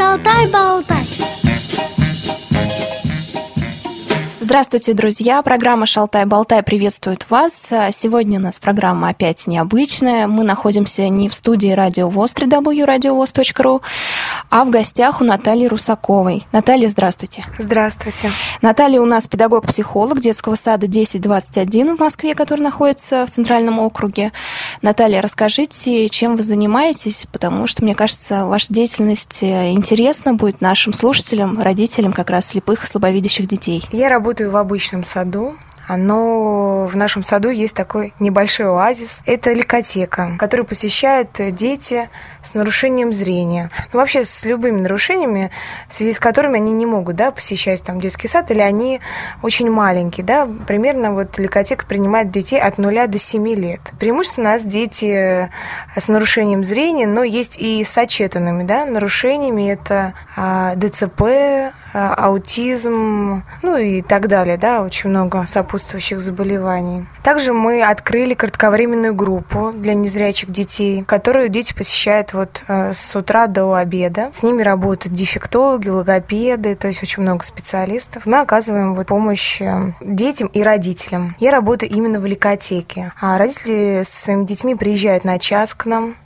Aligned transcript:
Шалтай-болтай. 0.00 1.19
Здравствуйте, 4.50 4.94
друзья! 4.94 5.42
Программа 5.42 5.86
«Шалтай-болтай» 5.86 6.64
приветствует 6.64 7.24
вас. 7.30 7.72
Сегодня 7.92 8.40
у 8.40 8.42
нас 8.42 8.58
программа 8.58 9.10
опять 9.10 9.46
необычная. 9.46 10.26
Мы 10.26 10.42
находимся 10.42 11.08
не 11.08 11.28
в 11.28 11.34
студии 11.34 11.70
Радио 11.70 12.08
ВОЗ, 12.08 12.32
www.radiovoz.ru, 12.32 13.80
а 14.50 14.64
в 14.64 14.70
гостях 14.70 15.20
у 15.20 15.24
Натальи 15.24 15.66
Русаковой. 15.66 16.48
Наталья, 16.50 16.88
здравствуйте. 16.88 17.46
Здравствуйте. 17.60 18.32
Наталья 18.60 19.00
у 19.00 19.04
нас 19.04 19.28
педагог-психолог 19.28 20.18
детского 20.18 20.56
сада 20.56 20.86
1021 20.86 21.96
в 21.96 22.00
Москве, 22.00 22.34
который 22.34 22.62
находится 22.62 23.26
в 23.26 23.30
Центральном 23.30 23.78
округе. 23.78 24.32
Наталья, 24.82 25.22
расскажите, 25.22 26.08
чем 26.08 26.34
вы 26.34 26.42
занимаетесь, 26.42 27.28
потому 27.30 27.68
что, 27.68 27.84
мне 27.84 27.94
кажется, 27.94 28.46
ваша 28.46 28.74
деятельность 28.74 29.44
интересна 29.44 30.34
будет 30.34 30.60
нашим 30.60 30.92
слушателям, 30.92 31.62
родителям 31.62 32.12
как 32.12 32.30
раз 32.30 32.48
слепых 32.48 32.82
и 32.82 32.86
слабовидящих 32.88 33.46
детей. 33.46 33.84
Я 33.92 34.08
работаю 34.08 34.39
работаю 34.40 34.50
в 34.50 34.56
обычном 34.56 35.04
саду, 35.04 35.56
но 35.88 36.86
в 36.86 36.96
нашем 36.96 37.24
саду 37.24 37.50
есть 37.50 37.74
такой 37.74 38.14
небольшой 38.20 38.66
оазис. 38.66 39.22
Это 39.26 39.52
ликотека, 39.52 40.36
которую 40.38 40.66
посещают 40.66 41.30
дети 41.50 42.08
с 42.44 42.54
нарушением 42.54 43.12
зрения. 43.12 43.70
Ну, 43.92 43.98
вообще 43.98 44.22
с 44.22 44.44
любыми 44.44 44.80
нарушениями, 44.80 45.50
в 45.88 45.94
связи 45.94 46.12
с 46.12 46.20
которыми 46.20 46.56
они 46.56 46.70
не 46.70 46.86
могут 46.86 47.16
да, 47.16 47.32
посещать 47.32 47.82
там 47.82 48.00
детский 48.00 48.28
сад, 48.28 48.50
или 48.52 48.60
они 48.60 49.00
очень 49.42 49.68
маленькие. 49.70 50.24
Да? 50.24 50.48
Примерно 50.66 51.12
вот 51.12 51.38
ликотека 51.38 51.84
принимает 51.84 52.30
детей 52.30 52.60
от 52.60 52.78
0 52.78 53.08
до 53.08 53.18
7 53.18 53.48
лет. 53.54 53.80
Преимущественно 53.98 54.50
у 54.50 54.52
нас 54.52 54.64
дети 54.64 55.50
с 55.96 56.08
нарушением 56.08 56.62
зрения, 56.62 57.08
но 57.08 57.24
есть 57.24 57.58
и 57.58 57.82
с 57.82 57.90
сочетанными 57.90 58.62
да, 58.62 58.86
нарушениями. 58.86 59.72
Это 59.72 60.14
а, 60.36 60.76
ДЦП, 60.76 61.74
аутизм, 61.92 63.42
ну 63.62 63.76
и 63.76 64.02
так 64.02 64.28
далее. 64.28 64.56
Да? 64.56 64.82
Очень 64.82 65.10
много 65.10 65.44
сопутствующих 65.46 66.20
заболеваний. 66.20 67.06
Также 67.22 67.52
мы 67.52 67.82
открыли 67.82 68.34
кратковременную 68.34 69.14
группу 69.14 69.72
для 69.72 69.94
незрячих 69.94 70.50
детей, 70.50 71.02
которую 71.04 71.48
дети 71.48 71.72
посещают 71.72 72.32
вот 72.32 72.62
э, 72.68 72.92
с 72.92 73.16
утра 73.16 73.46
до 73.46 73.74
обеда. 73.74 74.30
С 74.32 74.42
ними 74.42 74.62
работают 74.62 75.14
дефектологи, 75.14 75.88
логопеды, 75.88 76.74
то 76.74 76.88
есть 76.88 77.02
очень 77.02 77.22
много 77.22 77.44
специалистов. 77.44 78.26
Мы 78.26 78.40
оказываем 78.40 78.94
вот 78.94 79.06
помощь 79.06 79.60
э, 79.60 79.92
детям 80.00 80.48
и 80.48 80.62
родителям. 80.62 81.36
Я 81.38 81.50
работаю 81.50 81.90
именно 81.90 82.20
в 82.20 82.26
ликотеке. 82.26 83.12
А 83.20 83.38
родители 83.38 84.02
со 84.04 84.22
своими 84.22 84.44
детьми 84.44 84.74
приезжают 84.74 85.24
на 85.24 85.38
час 85.38 85.74
к 85.74 85.86
нам 85.86 86.16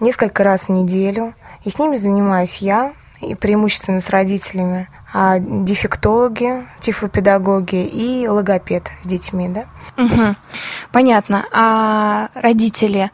несколько 0.00 0.44
раз 0.44 0.68
в 0.68 0.68
неделю. 0.70 1.34
И 1.64 1.70
с 1.70 1.78
ними 1.78 1.96
занимаюсь 1.96 2.56
я, 2.58 2.92
и 3.20 3.34
преимущественно 3.34 4.00
с 4.00 4.08
родителями, 4.08 4.88
дефектологи, 5.14 6.66
тифлопедагоги 6.80 7.84
и 7.86 8.28
логопед 8.28 8.90
с 9.02 9.06
детьми, 9.06 9.48
да? 9.48 9.66
Угу. 9.96 10.34
Понятно. 10.92 11.44
А 11.52 12.28
родители 12.34 13.10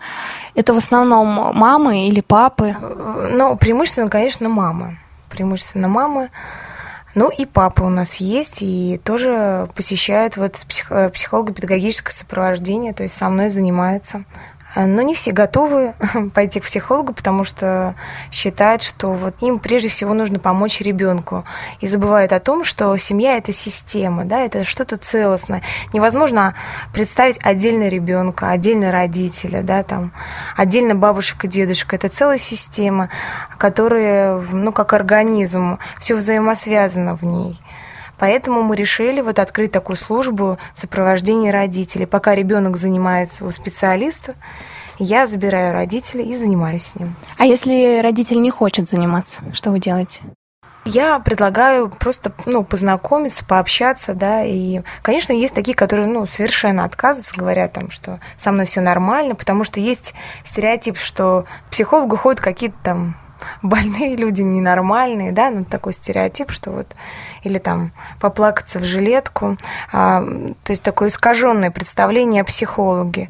это 0.54 0.74
в 0.74 0.76
основном 0.76 1.56
мамы 1.56 2.08
или 2.08 2.20
папы? 2.20 2.74
Ну, 2.80 3.56
преимущественно, 3.56 4.10
конечно, 4.10 4.48
мамы. 4.48 4.98
Преимущественно 5.30 5.88
мамы. 5.88 6.30
Ну 7.14 7.30
и 7.30 7.46
папа 7.46 7.82
у 7.82 7.88
нас 7.88 8.16
есть, 8.16 8.58
и 8.60 9.00
тоже 9.02 9.70
посещают 9.74 10.36
вот 10.36 10.66
психолого-педагогическое 10.68 12.12
сопровождение, 12.12 12.92
то 12.92 13.04
есть 13.04 13.16
со 13.16 13.30
мной 13.30 13.48
занимаются. 13.48 14.24
Но 14.76 15.00
не 15.02 15.14
все 15.14 15.32
готовы 15.32 15.94
пойти 16.34 16.60
к 16.60 16.64
психологу, 16.64 17.14
потому 17.14 17.44
что 17.44 17.94
считают, 18.30 18.82
что 18.82 19.12
вот 19.12 19.34
им 19.40 19.58
прежде 19.58 19.88
всего 19.88 20.12
нужно 20.12 20.38
помочь 20.38 20.80
ребенку. 20.82 21.44
И 21.80 21.86
забывают 21.86 22.32
о 22.32 22.40
том, 22.40 22.62
что 22.62 22.94
семья 22.98 23.38
это 23.38 23.52
система, 23.52 24.24
да, 24.24 24.40
это 24.40 24.64
что-то 24.64 24.98
целостное. 24.98 25.62
Невозможно 25.92 26.54
представить 26.92 27.38
отдельно 27.42 27.88
ребенка, 27.88 28.50
отдельно 28.50 28.92
родителя, 28.92 29.62
да, 29.62 29.82
там, 29.82 30.12
отдельно 30.56 30.94
бабушек 30.94 31.44
и 31.44 31.48
дедушек. 31.48 31.94
Это 31.94 32.08
целая 32.08 32.38
система, 32.38 33.08
которая, 33.56 34.38
ну, 34.52 34.72
как 34.72 34.92
организм, 34.92 35.78
все 35.98 36.14
взаимосвязано 36.14 37.16
в 37.16 37.22
ней. 37.24 37.58
Поэтому 38.18 38.62
мы 38.62 38.76
решили 38.76 39.20
вот 39.20 39.38
открыть 39.38 39.72
такую 39.72 39.96
службу 39.96 40.58
сопровождения 40.74 41.52
родителей. 41.52 42.06
Пока 42.06 42.34
ребенок 42.34 42.76
занимается 42.76 43.44
у 43.44 43.50
специалиста, 43.50 44.34
я 44.98 45.26
забираю 45.26 45.72
родителя 45.72 46.24
и 46.24 46.32
занимаюсь 46.34 46.86
с 46.86 46.94
ним. 46.96 47.14
А 47.36 47.44
если 47.44 48.00
родитель 48.02 48.40
не 48.40 48.50
хочет 48.50 48.88
заниматься, 48.88 49.42
что 49.52 49.70
вы 49.70 49.78
делаете? 49.78 50.22
Я 50.86 51.18
предлагаю 51.18 51.90
просто 51.90 52.32
ну, 52.46 52.62
познакомиться, 52.62 53.44
пообщаться, 53.44 54.14
да, 54.14 54.44
и, 54.44 54.82
конечно, 55.02 55.32
есть 55.32 55.52
такие, 55.52 55.74
которые 55.74 56.06
ну, 56.06 56.26
совершенно 56.28 56.84
отказываются, 56.84 57.36
говорят 57.36 57.72
там, 57.72 57.90
что 57.90 58.20
со 58.36 58.52
мной 58.52 58.66
все 58.66 58.80
нормально, 58.80 59.34
потому 59.34 59.64
что 59.64 59.80
есть 59.80 60.14
стереотип, 60.44 60.96
что 60.96 61.44
психологу 61.72 62.16
ходят 62.16 62.40
какие-то 62.40 62.76
там 62.84 63.16
больные 63.62 64.16
люди 64.16 64.42
ненормальные, 64.42 65.32
да, 65.32 65.50
ну 65.50 65.64
такой 65.64 65.92
стереотип, 65.92 66.50
что 66.50 66.70
вот 66.70 66.86
или 67.42 67.58
там 67.58 67.92
поплакаться 68.20 68.78
в 68.78 68.84
жилетку, 68.84 69.56
а, 69.92 70.22
то 70.64 70.72
есть 70.72 70.82
такое 70.82 71.08
искаженное 71.08 71.70
представление 71.70 72.42
о 72.42 72.44
психологе. 72.44 73.28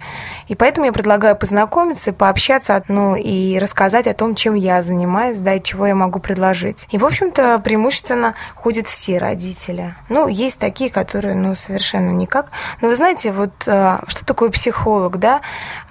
И 0.49 0.55
поэтому 0.55 0.87
я 0.87 0.93
предлагаю 0.93 1.37
познакомиться, 1.37 2.13
пообщаться, 2.13 2.83
ну 2.89 3.15
и 3.15 3.59
рассказать 3.59 4.07
о 4.07 4.15
том, 4.15 4.35
чем 4.35 4.55
я 4.55 4.83
занимаюсь, 4.83 5.41
да, 5.41 5.55
и 5.55 5.63
чего 5.63 5.87
я 5.87 5.95
могу 5.95 6.19
предложить. 6.19 6.87
И, 6.91 6.99
в 6.99 7.05
общем-то, 7.05 7.59
преимущественно 7.59 8.35
ходят 8.55 8.87
все 8.87 9.19
родители. 9.19 9.95
Ну, 10.09 10.29
есть 10.29 10.59
такие, 10.59 10.91
которые, 10.91 11.35
ну, 11.35 11.55
совершенно 11.55 12.11
никак. 12.11 12.51
Но 12.81 12.89
вы 12.89 12.97
знаете, 12.97 13.33
вот 13.33 13.53
а, 13.67 14.01
что 14.07 14.25
такое 14.25 14.51
психолог, 14.51 15.19
да? 15.19 15.41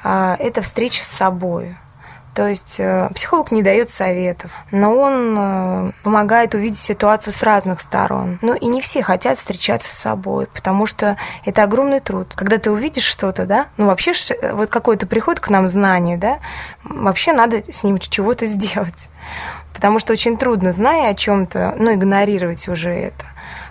А, 0.03 0.35
это 0.39 0.61
встреча 0.61 1.03
с 1.03 1.07
собой. 1.07 1.77
То 2.35 2.47
есть 2.47 2.81
э, 2.81 3.09
психолог 3.15 3.51
не 3.51 3.63
дает 3.63 3.89
советов, 3.89 4.51
но 4.69 4.93
он 4.93 5.35
э, 5.37 5.91
помогает 6.03 6.53
увидеть 6.53 6.77
ситуацию 6.77 7.33
с 7.33 7.41
разных 7.43 7.79
сторон. 7.79 8.39
Ну 8.41 8.53
и 8.53 8.65
не 8.65 8.81
все 8.81 9.01
хотят 9.01 9.37
встречаться 9.37 9.89
с 9.89 9.97
собой, 9.97 10.47
потому 10.53 10.85
что 10.85 11.15
это 11.45 11.63
огромный 11.63 12.01
труд. 12.01 12.33
Когда 12.35 12.57
ты 12.57 12.71
увидишь 12.71 13.05
что-то, 13.05 13.45
да, 13.45 13.67
ну 13.77 13.85
вообще 13.85 14.11
э, 14.11 14.53
вот 14.53 14.69
какое-то 14.69 15.07
приходит 15.07 15.39
к 15.39 15.49
нам 15.49 15.69
знание, 15.69 16.17
да, 16.17 16.39
вообще 16.83 17.31
надо 17.31 17.63
с 17.71 17.85
ним 17.85 17.99
чего-то 17.99 18.45
сделать. 18.45 19.07
Потому 19.73 19.99
что 19.99 20.11
очень 20.11 20.37
трудно, 20.37 20.73
зная 20.73 21.11
о 21.11 21.15
чем-то, 21.15 21.75
ну, 21.79 21.93
игнорировать 21.93 22.67
уже 22.67 22.91
это. 22.91 23.25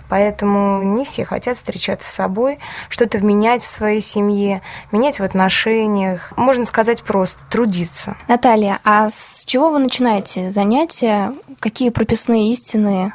Поэтому 0.09 0.83
не 0.83 1.05
все 1.05 1.25
хотят 1.25 1.57
встречаться 1.57 2.09
с 2.09 2.13
собой, 2.13 2.59
что-то 2.89 3.19
менять 3.19 3.61
в 3.61 3.67
своей 3.67 4.01
семье, 4.01 4.61
менять 4.91 5.19
в 5.19 5.23
отношениях. 5.23 6.33
Можно 6.37 6.65
сказать 6.65 7.03
просто 7.03 7.43
трудиться. 7.49 8.17
Наталья, 8.27 8.79
а 8.83 9.09
с 9.09 9.43
чего 9.45 9.71
вы 9.71 9.79
начинаете 9.79 10.51
занятия? 10.51 11.33
Какие 11.59 11.89
прописные 11.89 12.51
истины 12.51 13.13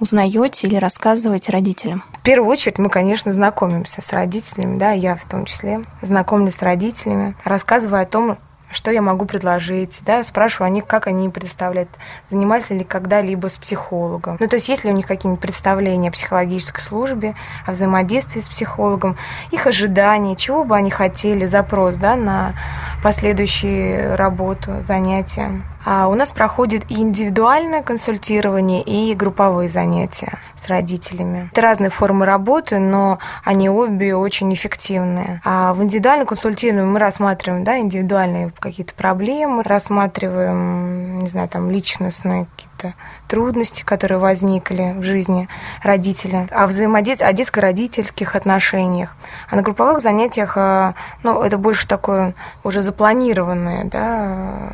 узнаете 0.00 0.66
или 0.66 0.76
рассказываете 0.76 1.52
родителям? 1.52 2.02
В 2.14 2.24
первую 2.24 2.50
очередь 2.50 2.78
мы, 2.78 2.88
конечно, 2.88 3.32
знакомимся 3.32 4.02
с 4.02 4.12
родителями, 4.12 4.78
да, 4.78 4.92
я 4.92 5.16
в 5.16 5.24
том 5.24 5.44
числе. 5.44 5.82
Знакомлюсь 6.02 6.54
с 6.54 6.62
родителями, 6.62 7.36
рассказываю 7.44 8.02
о 8.02 8.06
том, 8.06 8.38
что 8.72 8.90
я 8.90 9.02
могу 9.02 9.26
предложить, 9.26 10.02
да, 10.04 10.22
спрашиваю 10.24 10.66
о 10.66 10.70
них, 10.70 10.86
как 10.86 11.06
они 11.06 11.28
представляют, 11.28 11.88
занимались 12.28 12.70
ли 12.70 12.84
когда-либо 12.84 13.48
с 13.48 13.58
психологом. 13.58 14.36
Ну, 14.40 14.48
то 14.48 14.56
есть, 14.56 14.68
есть 14.68 14.84
ли 14.84 14.90
у 14.90 14.94
них 14.94 15.06
какие-нибудь 15.06 15.40
представления 15.40 16.08
о 16.08 16.12
психологической 16.12 16.82
службе, 16.82 17.34
о 17.66 17.72
взаимодействии 17.72 18.40
с 18.40 18.48
психологом, 18.48 19.16
их 19.50 19.66
ожидания, 19.66 20.36
чего 20.36 20.64
бы 20.64 20.76
они 20.76 20.90
хотели, 20.90 21.44
запрос, 21.44 21.96
да, 21.96 22.16
на 22.16 22.54
последующие 23.02 24.14
работу, 24.14 24.82
занятия. 24.86 25.62
А 25.84 26.08
у 26.08 26.14
нас 26.14 26.32
проходит 26.32 26.90
и 26.90 26.94
индивидуальное 26.94 27.82
консультирование, 27.82 28.82
и 28.82 29.14
групповые 29.14 29.68
занятия 29.68 30.38
с 30.62 30.68
родителями. 30.68 31.48
Это 31.52 31.60
разные 31.60 31.90
формы 31.90 32.24
работы, 32.24 32.78
но 32.78 33.18
они 33.44 33.68
обе 33.68 34.14
очень 34.14 34.52
эффективные. 34.54 35.40
А 35.44 35.72
в 35.74 35.82
индивидуальном 35.82 36.26
консультировании 36.26 36.86
мы 36.86 36.98
рассматриваем 36.98 37.64
да, 37.64 37.78
индивидуальные 37.78 38.52
какие-то 38.58 38.94
проблемы, 38.94 39.62
рассматриваем, 39.62 41.20
не 41.22 41.28
знаю, 41.28 41.48
там 41.48 41.70
личностные 41.70 42.46
какие-то 42.56 42.94
трудности, 43.26 43.82
которые 43.82 44.18
возникли 44.18 44.94
в 44.96 45.02
жизни 45.02 45.48
родителя, 45.82 46.46
о 46.50 46.66
взаимодействии, 46.66 47.26
о 47.26 47.32
детско-родительских 47.32 48.36
отношениях. 48.36 49.16
А 49.50 49.56
на 49.56 49.62
групповых 49.62 50.00
занятиях, 50.00 50.56
э, 50.56 50.92
ну, 51.22 51.42
это 51.42 51.58
больше 51.58 51.88
такое 51.88 52.34
уже 52.62 52.82
запланированное, 52.82 53.84
да, 53.84 54.72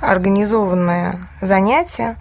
организованное 0.00 1.16
занятие, 1.40 2.16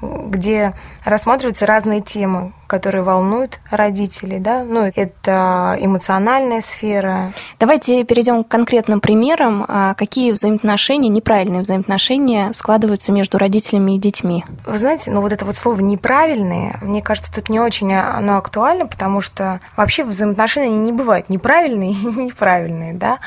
где 0.00 0.74
рассматриваются 1.04 1.66
разные 1.66 2.00
темы, 2.00 2.52
которые 2.66 3.02
волнуют 3.02 3.60
родителей, 3.70 4.38
да, 4.38 4.64
ну, 4.64 4.90
это 4.94 5.76
эмоциональная 5.80 6.60
сфера. 6.60 7.32
Давайте 7.58 8.04
перейдем 8.04 8.44
к 8.44 8.48
конкретным 8.48 9.00
примерам. 9.00 9.64
А 9.68 9.94
какие 9.94 10.32
взаимоотношения, 10.32 11.08
неправильные 11.08 11.62
взаимоотношения 11.62 12.52
складываются 12.52 13.12
между 13.12 13.38
родителями 13.38 13.96
и 13.96 13.98
детьми? 13.98 14.44
Вы 14.66 14.78
знаете, 14.78 15.10
ну 15.10 15.20
вот 15.20 15.32
это 15.32 15.44
вот 15.44 15.56
слово 15.56 15.80
«неправильные», 15.80 16.78
мне 16.82 17.02
кажется, 17.02 17.32
тут 17.32 17.48
не 17.48 17.60
очень 17.60 17.94
оно 17.94 18.36
актуально, 18.36 18.86
потому 18.86 19.20
что 19.20 19.60
вообще 19.76 20.04
взаимоотношения 20.04 20.76
не 20.76 20.92
бывают 20.92 21.28
неправильные 21.28 21.92
и 21.92 22.06
неправильные, 22.26 22.94
да. 22.94 23.18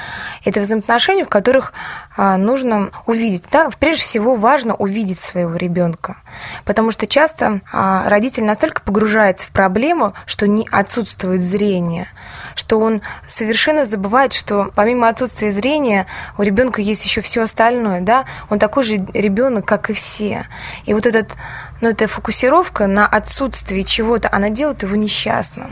Это 0.45 0.59
взаимоотношения, 0.62 1.25
в 1.25 1.30
которых 1.30 1.74
а, 2.18 2.38
нужно 2.38 2.92
увидеть, 3.06 3.45
да, 3.51 3.69
прежде 3.80 4.03
всего 4.03 4.35
важно 4.35 4.75
увидеть 4.75 5.19
своего 5.19 5.56
ребенка, 5.56 6.18
потому 6.65 6.92
что 6.92 7.07
часто 7.07 7.62
а, 7.71 8.09
родитель 8.09 8.44
настолько 8.44 8.81
погружается 8.81 9.29
в 9.38 9.52
проблему, 9.52 10.14
что 10.26 10.48
не 10.48 10.68
отсутствует 10.72 11.44
зрение, 11.44 12.08
что 12.56 12.80
он 12.80 13.02
совершенно 13.28 13.86
забывает, 13.86 14.34
что 14.34 14.72
помимо 14.76 15.08
отсутствия 15.08 15.52
зрения 15.52 16.08
у 16.38 16.42
ребенка 16.42 16.81
есть 16.81 17.06
еще 17.06 17.22
все 17.22 17.44
остальное, 17.44 18.02
да, 18.02 18.26
он 18.50 18.58
такой 18.58 18.84
же 18.84 18.96
ребенок, 19.14 19.66
как 19.66 19.90
и 19.90 19.94
все. 19.94 20.48
И 20.86 20.94
вот 20.94 21.06
этот, 21.06 21.34
ну, 21.81 21.90
эта 21.90 22.08
фокусировка 22.08 22.88
на 22.88 23.06
отсутствии 23.06 23.84
чего-то, 23.84 24.30
она 24.31 24.50
делает 24.50 24.84
его 24.84 24.96
несчастным. 24.96 25.72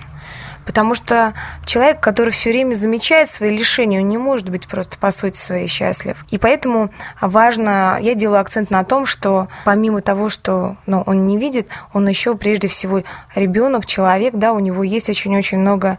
Потому 0.68 0.96
что 0.96 1.34
человек, 1.66 2.02
который 2.02 2.30
все 2.32 2.52
время 2.52 2.74
замечает 2.74 3.30
свои 3.30 3.56
лишения, 3.56 4.02
он 4.02 4.10
не 4.10 4.18
может 4.18 4.50
быть 4.50 4.68
просто 4.68 4.98
по 4.98 5.12
сути 5.12 5.38
своей 5.38 5.68
счастлив. 5.68 6.26
И 6.30 6.38
поэтому 6.38 6.92
важно, 7.22 7.98
я 8.02 8.16
делаю 8.16 8.42
акцент 8.42 8.70
на 8.70 8.84
том, 8.84 9.06
что 9.06 9.48
помимо 9.64 10.02
того, 10.02 10.28
что 10.28 10.76
ну, 10.86 11.02
он 11.06 11.26
не 11.26 11.38
видит, 11.38 11.70
он 11.94 12.06
еще 12.10 12.36
прежде 12.36 12.68
всего 12.68 13.02
ребенок, 13.34 13.86
человек, 13.86 14.36
да, 14.36 14.52
у 14.52 14.60
него 14.60 14.84
есть 14.84 15.10
очень-очень 15.10 15.58
много 15.60 15.98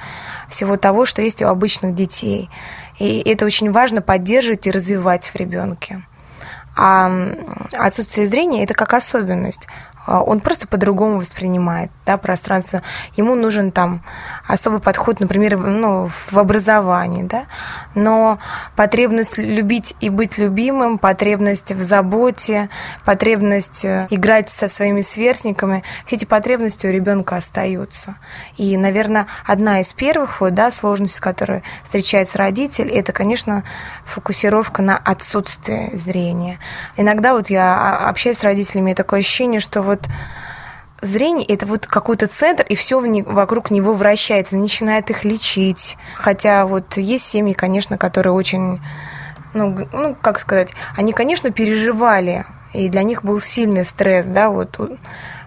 всего 0.51 0.77
того, 0.77 1.07
что 1.07 1.23
есть 1.23 1.41
у 1.41 1.47
обычных 1.47 1.95
детей. 1.95 2.51
И 2.99 3.23
это 3.25 3.47
очень 3.47 3.73
важно 3.73 4.03
поддерживать 4.03 4.67
и 4.67 4.71
развивать 4.71 5.29
в 5.29 5.35
ребенке. 5.35 6.03
А 6.77 7.11
отсутствие 7.73 8.27
зрения– 8.27 8.63
это 8.65 8.75
как 8.75 8.95
особенность. 8.95 9.67
А, 10.09 10.23
он 10.23 10.41
просто 10.41 10.67
по-другому 10.67 11.19
воспринимает 11.19 11.91
да, 12.07 12.17
пространство. 12.17 12.83
Ему 13.17 13.35
нужен 13.35 13.71
там 13.73 14.03
особый 14.47 14.81
подход, 14.81 15.21
например, 15.21 15.59
ну, 15.59 16.09
в 16.09 16.39
образовании, 16.39 17.25
да, 17.25 17.45
но 17.95 18.39
потребность 18.75 19.37
любить 19.39 19.95
и 20.01 20.09
быть 20.09 20.39
любимым, 20.39 20.99
потребность 20.99 21.73
в 21.73 21.83
заботе, 21.83 22.71
потребность 23.05 23.85
э, 23.85 24.07
играть 24.11 24.49
со 24.49 24.69
своими 24.69 25.03
сверстниками, 25.03 25.85
все 26.05 26.17
эти 26.17 26.25
потребности 26.25 26.87
у 26.87 26.91
ребенка 26.91 27.37
остаются. 27.37 28.17
И, 28.57 28.77
наверное, 28.77 29.27
одна 29.45 29.81
из 29.81 29.93
первых 29.93 30.41
вот, 30.41 30.55
да, 30.55 30.71
сложностей, 30.71 31.17
с 31.17 31.21
которой 31.21 31.63
встречается 31.85 32.39
родитель, 32.39 32.89
это, 32.89 33.13
конечно, 33.13 33.63
фокусировка 34.07 34.81
на 34.81 34.97
отсутствие 34.97 35.95
зрения. 35.95 36.59
Иногда 36.97 37.35
вот 37.35 37.51
я 37.51 37.75
а, 37.75 38.09
общаюсь 38.09 38.39
с 38.39 38.45
родителями, 38.45 38.93
и 38.93 38.95
такое 38.95 39.21
ощущение, 39.21 39.61
что 39.61 39.83
вот 39.83 39.98
вот 39.99 40.09
зрение 41.01 41.47
это 41.47 41.67
вот 41.67 41.87
какой-то 41.87 42.27
центр, 42.27 42.65
и 42.69 42.75
все 42.75 43.01
вокруг 43.01 43.71
него 43.71 43.93
вращается, 43.93 44.57
начинает 44.57 45.11
их 45.11 45.25
лечить. 45.25 45.97
Хотя 46.15 46.67
вот 46.67 46.97
есть 46.97 47.25
семьи, 47.25 47.53
конечно, 47.53 47.99
которые 47.99 48.33
очень, 48.33 48.81
ну, 49.55 49.89
ну 49.93 50.17
как 50.21 50.39
сказать, 50.41 50.75
они, 50.97 51.13
конечно, 51.13 51.51
переживали, 51.51 52.47
и 52.75 52.89
для 52.89 53.03
них 53.03 53.25
был 53.25 53.41
сильный 53.41 53.85
стресс, 53.85 54.27
да, 54.27 54.51
вот, 54.51 54.79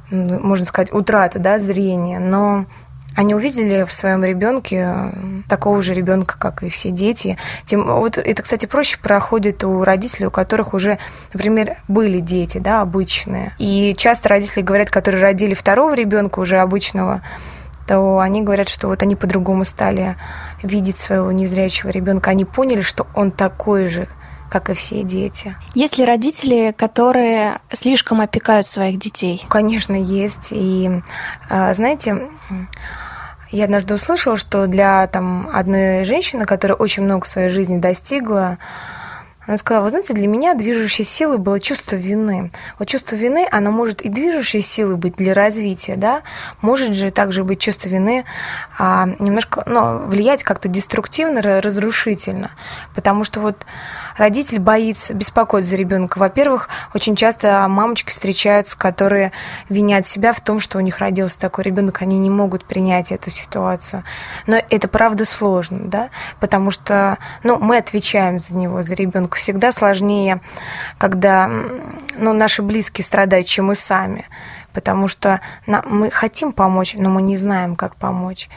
можно 0.09 0.65
сказать, 0.65 0.93
утрата, 0.93 1.39
да, 1.39 1.59
зрения, 1.59 2.19
но 2.19 2.65
они 3.15 3.35
увидели 3.35 3.83
в 3.83 3.91
своем 3.91 4.23
ребенке 4.23 4.87
э, 4.87 5.11
такого 5.49 5.81
же 5.81 5.93
ребенка, 5.93 6.37
как 6.37 6.63
и 6.63 6.69
все 6.69 6.91
дети. 6.91 7.37
Тем, 7.65 7.85
вот 7.85 8.17
это, 8.17 8.41
кстати, 8.41 8.65
проще 8.65 8.97
проходит 8.97 9.63
у 9.63 9.83
родителей, 9.83 10.27
у 10.27 10.31
которых 10.31 10.73
уже, 10.73 10.97
например, 11.33 11.77
были 11.87 12.19
дети, 12.19 12.57
да, 12.57 12.81
обычные. 12.81 13.53
И 13.57 13.93
часто 13.97 14.29
родители 14.29 14.61
говорят, 14.61 14.89
которые 14.89 15.21
родили 15.21 15.53
второго 15.53 15.93
ребенка 15.93 16.39
уже 16.39 16.59
обычного, 16.59 17.21
то 17.87 18.19
они 18.19 18.41
говорят, 18.41 18.69
что 18.69 18.87
вот 18.87 19.03
они 19.03 19.15
по-другому 19.15 19.65
стали 19.65 20.15
видеть 20.63 20.97
своего 20.97 21.31
незрячего 21.31 21.89
ребенка. 21.89 22.31
Они 22.31 22.45
поняли, 22.45 22.81
что 22.81 23.07
он 23.13 23.31
такой 23.31 23.89
же, 23.89 24.07
как 24.49 24.69
и 24.69 24.73
все 24.73 25.03
дети. 25.03 25.55
Есть 25.73 25.97
ли 25.97 26.05
родители, 26.05 26.73
которые 26.77 27.59
слишком 27.71 28.21
опекают 28.21 28.67
своих 28.67 28.99
детей? 28.99 29.45
Конечно, 29.49 29.95
есть. 29.95 30.49
И, 30.51 31.01
э, 31.49 31.73
знаете, 31.73 32.29
я 33.51 33.65
однажды 33.65 33.93
услышала, 33.93 34.37
что 34.37 34.67
для 34.67 35.07
там, 35.07 35.49
одной 35.53 36.05
женщины, 36.05 36.45
которая 36.45 36.77
очень 36.77 37.03
много 37.03 37.25
в 37.25 37.27
своей 37.27 37.49
жизни 37.49 37.77
достигла, 37.77 38.57
она 39.47 39.57
сказала, 39.57 39.83
вы 39.83 39.89
знаете, 39.89 40.13
для 40.13 40.27
меня 40.27 40.53
движущей 40.53 41.03
силой 41.03 41.39
было 41.39 41.59
чувство 41.59 41.95
вины. 41.95 42.51
Вот 42.77 42.87
чувство 42.87 43.15
вины, 43.15 43.47
оно 43.51 43.71
может 43.71 44.01
и 44.01 44.09
движущей 44.09 44.61
силой 44.61 44.97
быть 44.97 45.15
для 45.15 45.33
развития, 45.33 45.95
да, 45.95 46.21
может 46.61 46.93
же 46.93 47.09
также 47.09 47.43
быть 47.43 47.59
чувство 47.59 47.89
вины 47.89 48.23
а, 48.77 49.09
немножко, 49.17 49.63
ну, 49.65 50.05
влиять 50.05 50.43
как-то 50.43 50.67
деструктивно, 50.67 51.41
разрушительно, 51.41 52.51
потому 52.93 53.23
что 53.23 53.39
вот 53.39 53.65
родитель 54.17 54.59
боится, 54.59 55.13
беспокоит 55.13 55.65
за 55.65 55.75
ребенка. 55.75 56.17
Во-первых, 56.17 56.69
очень 56.93 57.15
часто 57.15 57.67
мамочки 57.67 58.09
встречаются, 58.09 58.77
которые 58.77 59.31
винят 59.69 60.05
себя 60.05 60.33
в 60.33 60.41
том, 60.41 60.59
что 60.59 60.77
у 60.77 60.81
них 60.81 60.99
родился 60.99 61.39
такой 61.39 61.63
ребенок, 61.63 62.01
они 62.01 62.19
не 62.19 62.29
могут 62.29 62.65
принять 62.65 63.11
эту 63.11 63.29
ситуацию. 63.29 64.03
Но 64.47 64.61
это 64.69 64.87
правда 64.87 65.25
сложно, 65.25 65.79
да, 65.81 66.09
потому 66.39 66.71
что, 66.71 67.17
ну, 67.43 67.57
мы 67.59 67.77
отвечаем 67.77 68.39
за 68.39 68.55
него, 68.55 68.83
за 68.83 68.93
ребенка. 68.93 69.37
Всегда 69.37 69.71
сложнее, 69.71 70.41
когда, 70.97 71.49
ну, 72.17 72.33
наши 72.33 72.61
близкие 72.61 73.05
страдают, 73.05 73.47
чем 73.47 73.67
мы 73.67 73.75
сами 73.75 74.25
потому 74.73 75.07
что 75.07 75.41
мы 75.65 76.09
хотим 76.09 76.51
помочь, 76.51 76.95
но 76.97 77.09
мы 77.09 77.21
не 77.21 77.37
знаем, 77.37 77.75
как 77.75 77.95
помочь. 77.95 78.49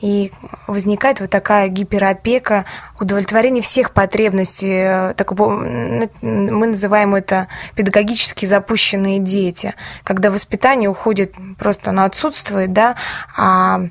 И 0.00 0.32
возникает 0.66 1.20
вот 1.20 1.30
такая 1.30 1.68
гиперопека, 1.68 2.64
удовлетворение 2.98 3.62
всех 3.62 3.92
потребностей. 3.92 5.10
Э, 5.10 5.14
так, 5.14 5.32
мы 5.32 6.66
называем 6.66 7.14
это 7.14 7.48
педагогически 7.74 8.46
запущенные 8.46 9.18
дети, 9.18 9.74
когда 10.04 10.30
воспитание 10.30 10.88
уходит 10.88 11.34
просто, 11.58 11.90
оно 11.90 12.04
отсутствует, 12.04 12.72
да, 12.72 12.96
а 13.36 13.82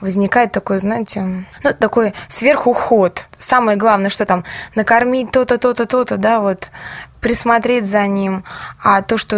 возникает 0.00 0.52
такой, 0.52 0.78
знаете, 0.78 1.46
ну, 1.64 1.72
такой 1.78 2.14
сверхуход. 2.28 3.26
Самое 3.38 3.76
главное, 3.76 4.10
что 4.10 4.24
там 4.24 4.44
накормить 4.74 5.30
то-то, 5.30 5.58
то-то, 5.58 5.86
то-то, 5.86 6.16
да, 6.16 6.40
вот 6.40 6.70
присмотреть 7.20 7.86
за 7.86 8.06
ним, 8.06 8.44
а 8.82 9.02
то, 9.02 9.16
что 9.16 9.36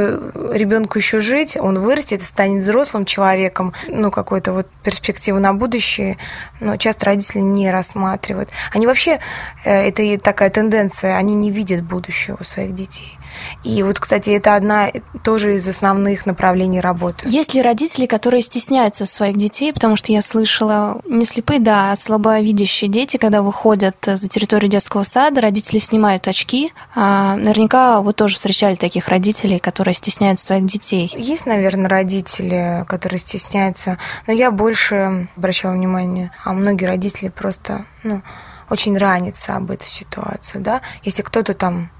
ребенку 0.53 0.99
еще 0.99 1.21
жить, 1.21 1.57
он 1.57 1.79
вырастет, 1.79 2.23
станет 2.23 2.63
взрослым 2.63 3.05
человеком, 3.05 3.73
ну, 3.89 4.11
какой-то 4.11 4.53
вот 4.53 4.67
перспективу 4.83 5.39
на 5.39 5.55
будущее, 5.55 6.19
но 6.61 6.77
часто 6.77 7.07
родители 7.07 7.41
не 7.41 7.71
рассматривают. 7.71 8.51
Они 8.73 8.87
вообще, 8.87 9.21
э, 9.65 9.89
это 9.89 10.23
такая 10.23 10.51
тенденция, 10.51 11.17
они 11.17 11.35
не 11.35 11.51
видят 11.51 11.83
будущего 11.83 12.43
своих 12.43 12.75
детей. 12.75 13.18
И 13.65 13.83
вот, 13.83 13.99
кстати, 13.99 14.31
это 14.31 14.55
одна 14.55 14.89
тоже 15.23 15.57
из 15.57 15.69
основных 15.69 16.27
направлений 16.27 16.81
работы. 16.81 17.27
Есть 17.29 17.55
ли 17.55 17.63
родители, 17.63 18.07
которые 18.07 18.43
стесняются 18.43 19.07
своих 19.07 19.37
детей, 19.37 19.73
потому 19.73 19.97
что 19.97 20.13
я 20.13 20.23
слышала, 20.23 21.01
не 21.07 21.25
слепые, 21.25 21.61
да, 21.61 21.93
а 21.93 21.97
слабовидящие 21.97 22.91
дети, 22.91 23.17
когда 23.17 23.43
выходят 23.43 23.97
за 24.05 24.29
территорию 24.29 24.71
детского 24.71 25.03
сада, 25.03 25.41
родители 25.41 25.79
снимают 25.79 26.29
очки. 26.29 26.73
А, 26.95 27.37
наверняка 27.37 28.01
вы 28.01 28.13
тоже 28.13 28.37
встречали 28.37 28.75
таких 28.75 29.09
родителей, 29.09 29.59
которые 29.59 29.95
стесняют 29.95 30.41
своих 30.41 30.67
детей. 30.67 31.13
Есть, 31.17 31.47
наверное, 31.47 31.89
родители, 31.89 32.85
которые 32.87 33.19
стесняются, 33.19 33.99
но 34.27 34.33
я 34.33 34.51
больше 34.51 35.29
обращала 35.37 35.73
внимание, 35.73 36.31
а 36.45 36.53
многие 36.53 36.87
родители 36.87 37.29
просто, 37.29 37.85
ну, 38.03 38.23
очень 38.71 38.97
ранятся 38.99 39.57
об 39.57 39.71
этой 39.71 39.89
ситуации, 39.89 40.59
да. 40.59 40.83
Если 41.03 41.23
кто-то 41.23 41.55
там 41.55 41.91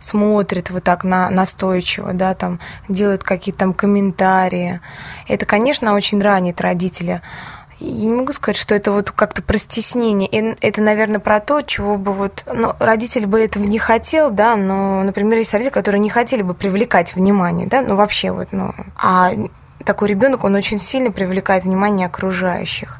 смотрит 0.00 0.70
вот 0.70 0.84
так 0.84 1.04
на, 1.04 1.30
настойчиво, 1.30 2.12
да, 2.12 2.34
там 2.34 2.60
делает 2.88 3.22
какие-то 3.22 3.60
там 3.60 3.74
комментарии. 3.74 4.80
Это, 5.26 5.46
конечно, 5.46 5.94
очень 5.94 6.20
ранит 6.20 6.60
родителя. 6.60 7.22
Я 7.80 8.06
не 8.06 8.14
могу 8.14 8.32
сказать, 8.32 8.56
что 8.56 8.74
это 8.74 8.90
вот 8.90 9.12
как-то 9.12 9.40
про 9.40 9.56
стеснение. 9.56 10.28
Это, 10.60 10.82
наверное, 10.82 11.20
про 11.20 11.38
то, 11.38 11.60
чего 11.62 11.96
бы 11.96 12.12
вот... 12.12 12.44
Ну, 12.52 12.72
родитель 12.80 13.26
бы 13.26 13.40
этого 13.40 13.62
не 13.62 13.78
хотел, 13.78 14.30
да, 14.30 14.56
но, 14.56 15.04
например, 15.04 15.38
есть 15.38 15.52
родители, 15.52 15.72
которые 15.72 16.00
не 16.00 16.10
хотели 16.10 16.42
бы 16.42 16.54
привлекать 16.54 17.14
внимание, 17.14 17.68
да, 17.68 17.82
ну, 17.82 17.94
вообще 17.94 18.32
вот, 18.32 18.48
ну... 18.50 18.72
А 18.96 19.30
такой 19.84 20.08
ребенок, 20.08 20.42
он 20.42 20.56
очень 20.56 20.80
сильно 20.80 21.12
привлекает 21.12 21.64
внимание 21.64 22.06
окружающих 22.06 22.98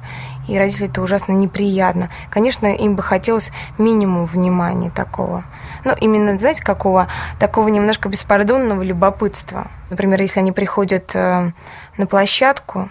и 0.49 0.59
родителям 0.59 0.91
это 0.91 1.03
ужасно 1.03 1.33
неприятно. 1.33 2.09
Конечно, 2.31 2.67
им 2.67 2.97
бы 2.97 3.03
хотелось 3.03 3.53
минимум 3.77 4.27
внимания 4.27 4.91
такого. 4.91 5.45
Ну, 5.85 5.95
именно, 6.01 6.39
знаете, 6.39 6.63
какого? 6.63 7.09
Такого 7.39 7.69
немножко 7.69 8.09
беспардонного 8.09 8.83
любопытства. 8.83 9.71
Например, 9.91 10.21
если 10.21 10.41
они 10.41 10.53
приходят 10.53 11.11
э, 11.15 11.53
на 11.97 12.07
площадку, 12.07 12.91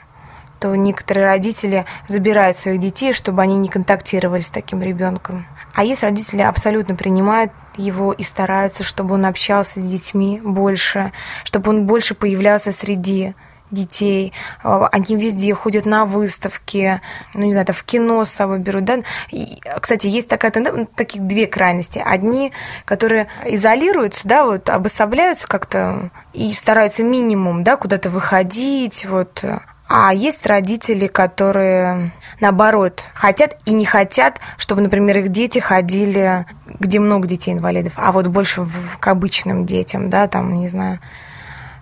то 0.60 0.76
некоторые 0.76 1.28
родители 1.28 1.86
забирают 2.08 2.58
своих 2.58 2.80
детей, 2.80 3.14
чтобы 3.14 3.42
они 3.42 3.58
не 3.58 3.70
контактировали 3.70 4.42
с 4.42 4.50
таким 4.50 4.82
ребенком. 4.82 5.46
А 5.74 5.84
есть 5.84 6.02
родители 6.02 6.42
абсолютно 6.42 6.96
принимают 6.96 7.52
его 7.76 8.12
и 8.12 8.24
стараются, 8.24 8.84
чтобы 8.84 9.14
он 9.14 9.26
общался 9.26 9.80
с 9.80 9.84
детьми 9.84 10.42
больше, 10.44 11.12
чтобы 11.44 11.70
он 11.70 11.86
больше 11.86 12.16
появлялся 12.16 12.72
среди 12.72 13.36
детей, 13.72 14.34
а, 14.64 14.88
они 14.92 15.16
везде 15.16 15.54
ходят 15.54 15.86
на 15.86 16.06
выставки, 16.06 17.02
ну, 17.34 17.46
не 17.46 17.52
знаю, 17.52 17.68
в 17.68 17.84
кино 17.84 18.24
с 18.24 18.30
собой 18.30 18.60
берут, 18.60 18.86
да. 18.86 19.00
И, 19.32 19.60
кстати, 19.80 20.08
есть 20.08 20.28
такая 20.28 20.52
ну, 20.56 20.86
таких 20.86 21.26
две 21.26 21.48
крайности. 21.48 22.02
Одни, 22.04 22.52
которые 22.86 23.28
изолируются, 23.46 24.28
да, 24.28 24.46
вот, 24.46 24.70
обособляются 24.70 25.48
как-то 25.48 26.12
и 26.34 26.54
стараются 26.54 27.04
минимум, 27.04 27.64
да, 27.64 27.78
куда-то 27.78 28.10
выходить, 28.10 29.06
вот, 29.06 29.44
а 29.90 30.14
есть 30.14 30.46
родители, 30.46 31.08
которые, 31.08 32.12
наоборот, 32.42 33.04
хотят 33.14 33.58
и 33.66 33.74
не 33.74 33.86
хотят, 33.86 34.40
чтобы, 34.58 34.82
например, 34.82 35.20
их 35.20 35.30
дети 35.30 35.60
ходили, 35.60 36.46
где 36.80 37.00
много 37.00 37.26
детей-инвалидов, 37.26 37.94
а 37.96 38.12
вот 38.12 38.28
больше 38.28 38.62
в, 38.62 38.98
к 39.00 39.08
обычным 39.08 39.66
детям, 39.66 40.10
да, 40.10 40.28
там, 40.28 40.58
не 40.58 40.68
знаю, 40.68 41.00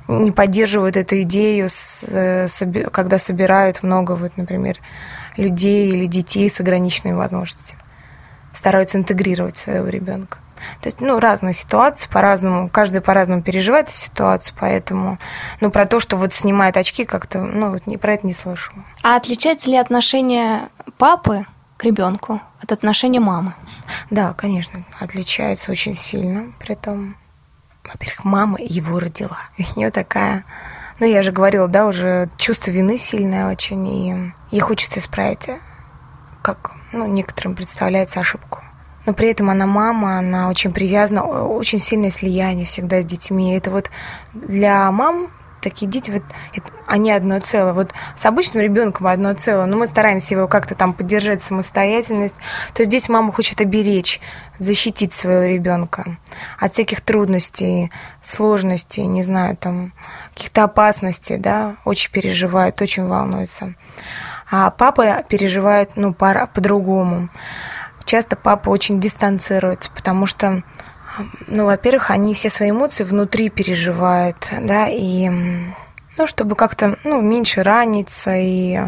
не 0.08 0.32
поддерживают 0.32 0.98
эту 0.98 1.22
идею, 1.22 1.68
э, 2.08 2.48
когда 2.92 3.18
собирают 3.18 3.84
много, 3.84 4.14
вот, 4.14 4.38
например, 4.38 4.80
людей 5.38 5.92
или 5.92 6.06
детей 6.06 6.50
с 6.50 6.60
ограниченными 6.60 7.16
возможностями. 7.16 7.82
Стараются 8.54 8.98
интегрировать 8.98 9.58
своего 9.58 9.88
ребенка. 9.88 10.40
То 10.82 10.88
есть, 10.88 11.02
ну, 11.02 11.20
разные 11.20 11.54
ситуации, 11.54 12.08
по-разному, 12.10 12.70
каждый 12.70 13.02
по-разному 13.02 13.42
переживает 13.42 13.90
эту 13.90 13.98
ситуацию, 13.98 14.56
поэтому, 14.60 15.20
ну, 15.62 15.70
про 15.70 15.86
то, 15.86 16.00
что 16.00 16.16
вот 16.18 16.34
снимает 16.34 16.78
очки, 16.78 17.06
как-то, 17.06 17.42
ну, 17.42 17.72
вот 17.72 17.88
не, 17.88 17.98
про 17.98 18.14
это 18.14 18.26
не 18.26 18.34
слышала. 18.34 18.84
А 19.04 19.16
отличается 19.16 19.70
ли 19.70 19.78
отношение 19.78 20.62
папы 20.98 21.46
к 21.78 21.84
ребенку 21.84 22.42
от 22.62 22.72
отношения 22.72 23.20
мамы? 23.20 23.54
Да, 24.10 24.34
конечно, 24.34 24.86
отличается 25.00 25.72
очень 25.72 25.96
сильно, 25.96 26.54
при 26.60 26.74
этом 26.74 27.18
во-первых, 27.92 28.26
мама 28.26 28.58
его 28.60 29.00
родила. 29.00 29.38
У 29.58 29.80
нее 29.80 29.92
такая, 29.92 30.46
ну, 31.00 31.06
я 31.06 31.24
же 31.24 31.32
говорила, 31.32 31.68
да, 31.68 31.88
уже 31.88 32.30
чувство 32.38 32.72
вины 32.72 32.98
сильное 32.98 33.52
очень, 33.52 33.88
и 33.88 34.34
ей 34.52 34.60
хочется 34.62 35.00
исправить, 35.00 35.50
как, 36.42 36.72
ну, 36.92 37.06
некоторым 37.08 37.56
представляется 37.56 38.20
ошибку. 38.20 38.62
Но 39.06 39.14
при 39.14 39.30
этом 39.30 39.50
она 39.50 39.66
мама, 39.68 40.18
она 40.18 40.50
очень 40.50 40.74
привязана, 40.74 41.24
очень 41.24 41.80
сильное 41.80 42.10
слияние 42.10 42.66
всегда 42.66 43.02
с 43.02 43.06
детьми. 43.06 43.56
Это 43.56 43.70
вот 43.70 43.92
для 44.34 44.92
мам 44.92 45.30
такие 45.66 45.90
дети, 45.92 46.12
вот 46.12 46.22
это, 46.54 46.72
они 46.88 47.12
одно 47.12 47.40
целое. 47.40 47.74
Вот 47.74 47.92
с 48.16 48.26
обычным 48.26 48.62
ребенком 48.62 49.08
одно 49.08 49.34
целое, 49.34 49.66
но 49.66 49.78
мы 49.78 49.88
стараемся 49.88 50.36
его 50.36 50.48
как-то 50.48 50.76
там 50.76 50.94
поддержать 50.94 51.44
самостоятельность. 51.44 52.36
То 52.74 52.84
есть 52.84 52.92
здесь 52.92 53.10
мама 53.10 53.32
хочет 53.32 53.60
оберечь, 53.62 54.22
защитить 54.60 55.14
своего 55.14 55.44
ребенка 55.44 56.18
от 56.60 56.74
всяких 56.74 57.02
трудностей, 57.02 57.92
сложностей, 58.22 59.06
не 59.06 59.24
знаю, 59.24 59.58
там 59.58 59.92
каких-то 60.36 60.66
опасностей, 60.66 61.38
да, 61.38 61.78
очень 61.84 62.12
переживает, 62.12 62.80
очень 62.82 63.08
волнуется. 63.08 63.74
А 64.52 64.70
папа 64.70 65.24
переживает, 65.28 65.94
ну, 65.96 66.14
пара 66.14 66.46
по-другому. 66.46 67.30
Часто 68.06 68.36
папа 68.36 68.70
очень 68.70 69.00
дистанцируется, 69.00 69.90
потому 69.90 70.28
что 70.28 70.62
ну, 71.48 71.66
во-первых, 71.66 72.12
они 72.12 72.34
все 72.34 72.50
свои 72.50 72.72
эмоции 72.72 73.04
внутри 73.04 73.50
переживают, 73.50 74.54
да, 74.62 74.88
и 74.90 75.30
ну, 76.18 76.28
чтобы 76.28 76.56
как-то 76.56 76.98
ну, 77.04 77.22
меньше 77.22 77.64
раниться, 77.64 78.36
и 78.36 78.80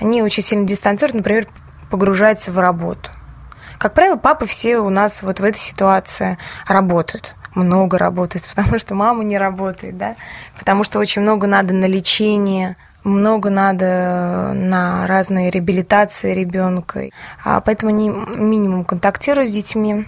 они 0.00 0.22
очень 0.22 0.42
сильно 0.42 0.66
дистанцируют, 0.66 1.16
например, 1.16 1.48
погружаются 1.90 2.52
в 2.52 2.58
работу. 2.58 3.10
Как 3.78 3.94
правило, 3.94 4.16
папы 4.16 4.46
все 4.46 4.78
у 4.78 4.90
нас 4.90 5.22
вот 5.22 5.40
в 5.40 5.44
этой 5.44 5.58
ситуации 5.58 6.38
работают 6.66 7.34
много 7.54 7.98
работают, 7.98 8.48
потому 8.54 8.78
что 8.78 8.94
мама 8.94 9.24
не 9.24 9.38
работает, 9.38 9.96
да, 9.96 10.16
потому 10.58 10.84
что 10.84 10.98
очень 10.98 11.22
много 11.22 11.46
надо 11.46 11.74
на 11.74 11.86
лечение, 11.86 12.76
много 13.04 13.50
надо 13.50 14.52
на 14.54 15.06
разные 15.06 15.50
реабилитации 15.50 16.34
ребенка, 16.34 17.08
а 17.44 17.60
поэтому 17.60 17.90
они 17.90 18.10
минимум 18.10 18.84
контактируют 18.84 19.50
с 19.50 19.52
детьми. 19.52 20.06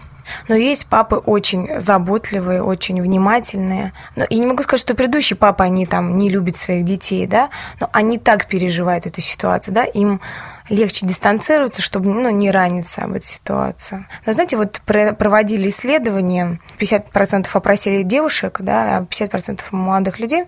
Но 0.48 0.54
есть 0.54 0.86
папы 0.86 1.16
очень 1.16 1.80
заботливые, 1.80 2.62
очень 2.62 3.00
внимательные. 3.00 3.92
Но, 4.16 4.24
и 4.24 4.38
не 4.38 4.46
могу 4.46 4.62
сказать, 4.62 4.80
что 4.80 4.94
предыдущие 4.94 5.36
папы, 5.36 5.64
они 5.64 5.86
там 5.86 6.16
не 6.16 6.30
любят 6.30 6.56
своих 6.56 6.84
детей, 6.84 7.26
да, 7.26 7.50
но 7.80 7.88
они 7.92 8.18
так 8.18 8.46
переживают 8.46 9.06
эту 9.06 9.20
ситуацию, 9.20 9.74
да, 9.74 9.84
им 9.84 10.20
легче 10.68 11.06
дистанцироваться, 11.06 11.82
чтобы 11.82 12.10
ну, 12.10 12.30
не 12.30 12.50
раниться 12.50 13.02
об 13.02 13.12
этой 13.12 13.26
ситуации. 13.26 14.06
Но 14.24 14.32
знаете, 14.32 14.56
вот 14.56 14.80
проводили 14.84 15.68
исследования, 15.68 16.58
50% 16.78 17.46
опросили 17.52 18.02
девушек, 18.02 18.58
да, 18.60 19.06
50% 19.10 19.60
молодых 19.72 20.18
людей 20.18 20.44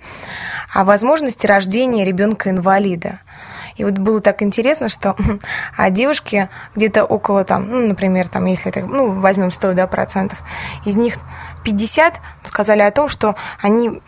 о 0.72 0.84
возможности 0.84 1.46
рождения 1.46 2.04
ребенка-инвалида. 2.04 3.20
И 3.76 3.84
вот 3.84 3.94
было 3.94 4.20
так 4.20 4.42
интересно, 4.42 4.88
что 4.88 5.16
а 5.76 5.90
девушки 5.90 6.48
где-то 6.74 7.04
около 7.04 7.44
там, 7.44 7.68
ну, 7.68 7.86
например, 7.86 8.28
там, 8.28 8.46
если 8.46 8.70
это, 8.70 8.86
ну, 8.86 9.20
возьмем 9.20 9.50
100 9.50 9.74
да, 9.74 9.86
процентов, 9.86 10.42
из 10.84 10.96
них 10.96 11.16
50 11.64 12.20
сказали 12.44 12.82
о 12.82 12.90
том, 12.90 13.08
что 13.08 13.36
они 13.60 14.00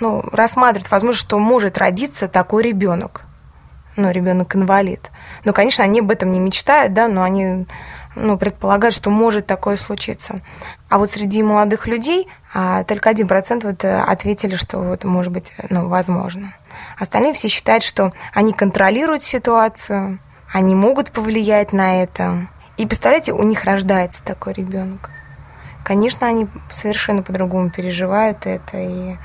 ну, 0.00 0.22
рассматривают 0.32 0.90
возможность, 0.90 1.26
что 1.26 1.38
может 1.38 1.78
родиться 1.78 2.28
такой 2.28 2.62
ребенок. 2.62 3.22
Ну, 3.96 4.10
ребенок 4.10 4.54
инвалид. 4.54 5.10
Ну, 5.44 5.54
конечно, 5.54 5.82
они 5.82 6.00
об 6.00 6.10
этом 6.10 6.30
не 6.30 6.38
мечтают, 6.38 6.92
да, 6.92 7.08
но 7.08 7.22
они 7.22 7.66
ну, 8.14 8.36
предполагают, 8.36 8.94
что 8.94 9.10
может 9.10 9.46
такое 9.46 9.76
случиться. 9.76 10.42
А 10.90 10.98
вот 10.98 11.10
среди 11.10 11.42
молодых 11.42 11.86
людей 11.86 12.28
а, 12.58 12.84
только 12.84 13.10
один 13.10 13.28
процент 13.28 13.64
вот 13.64 13.84
э, 13.84 14.00
ответили, 14.00 14.56
что 14.56 14.78
вот 14.78 15.04
может 15.04 15.30
быть, 15.30 15.52
ну, 15.68 15.88
возможно. 15.88 16.54
Остальные 16.98 17.34
все 17.34 17.48
считают, 17.48 17.82
что 17.82 18.14
они 18.32 18.54
контролируют 18.54 19.24
ситуацию, 19.24 20.18
они 20.50 20.74
могут 20.74 21.12
повлиять 21.12 21.74
на 21.74 22.02
это. 22.02 22.48
И 22.78 22.86
представляете, 22.86 23.34
у 23.34 23.42
них 23.42 23.64
рождается 23.64 24.24
такой 24.24 24.54
ребенок. 24.54 25.10
Конечно, 25.84 26.26
они 26.26 26.48
совершенно 26.70 27.22
по-другому 27.22 27.68
переживают 27.68 28.46
это 28.46 28.78
и 28.78 29.16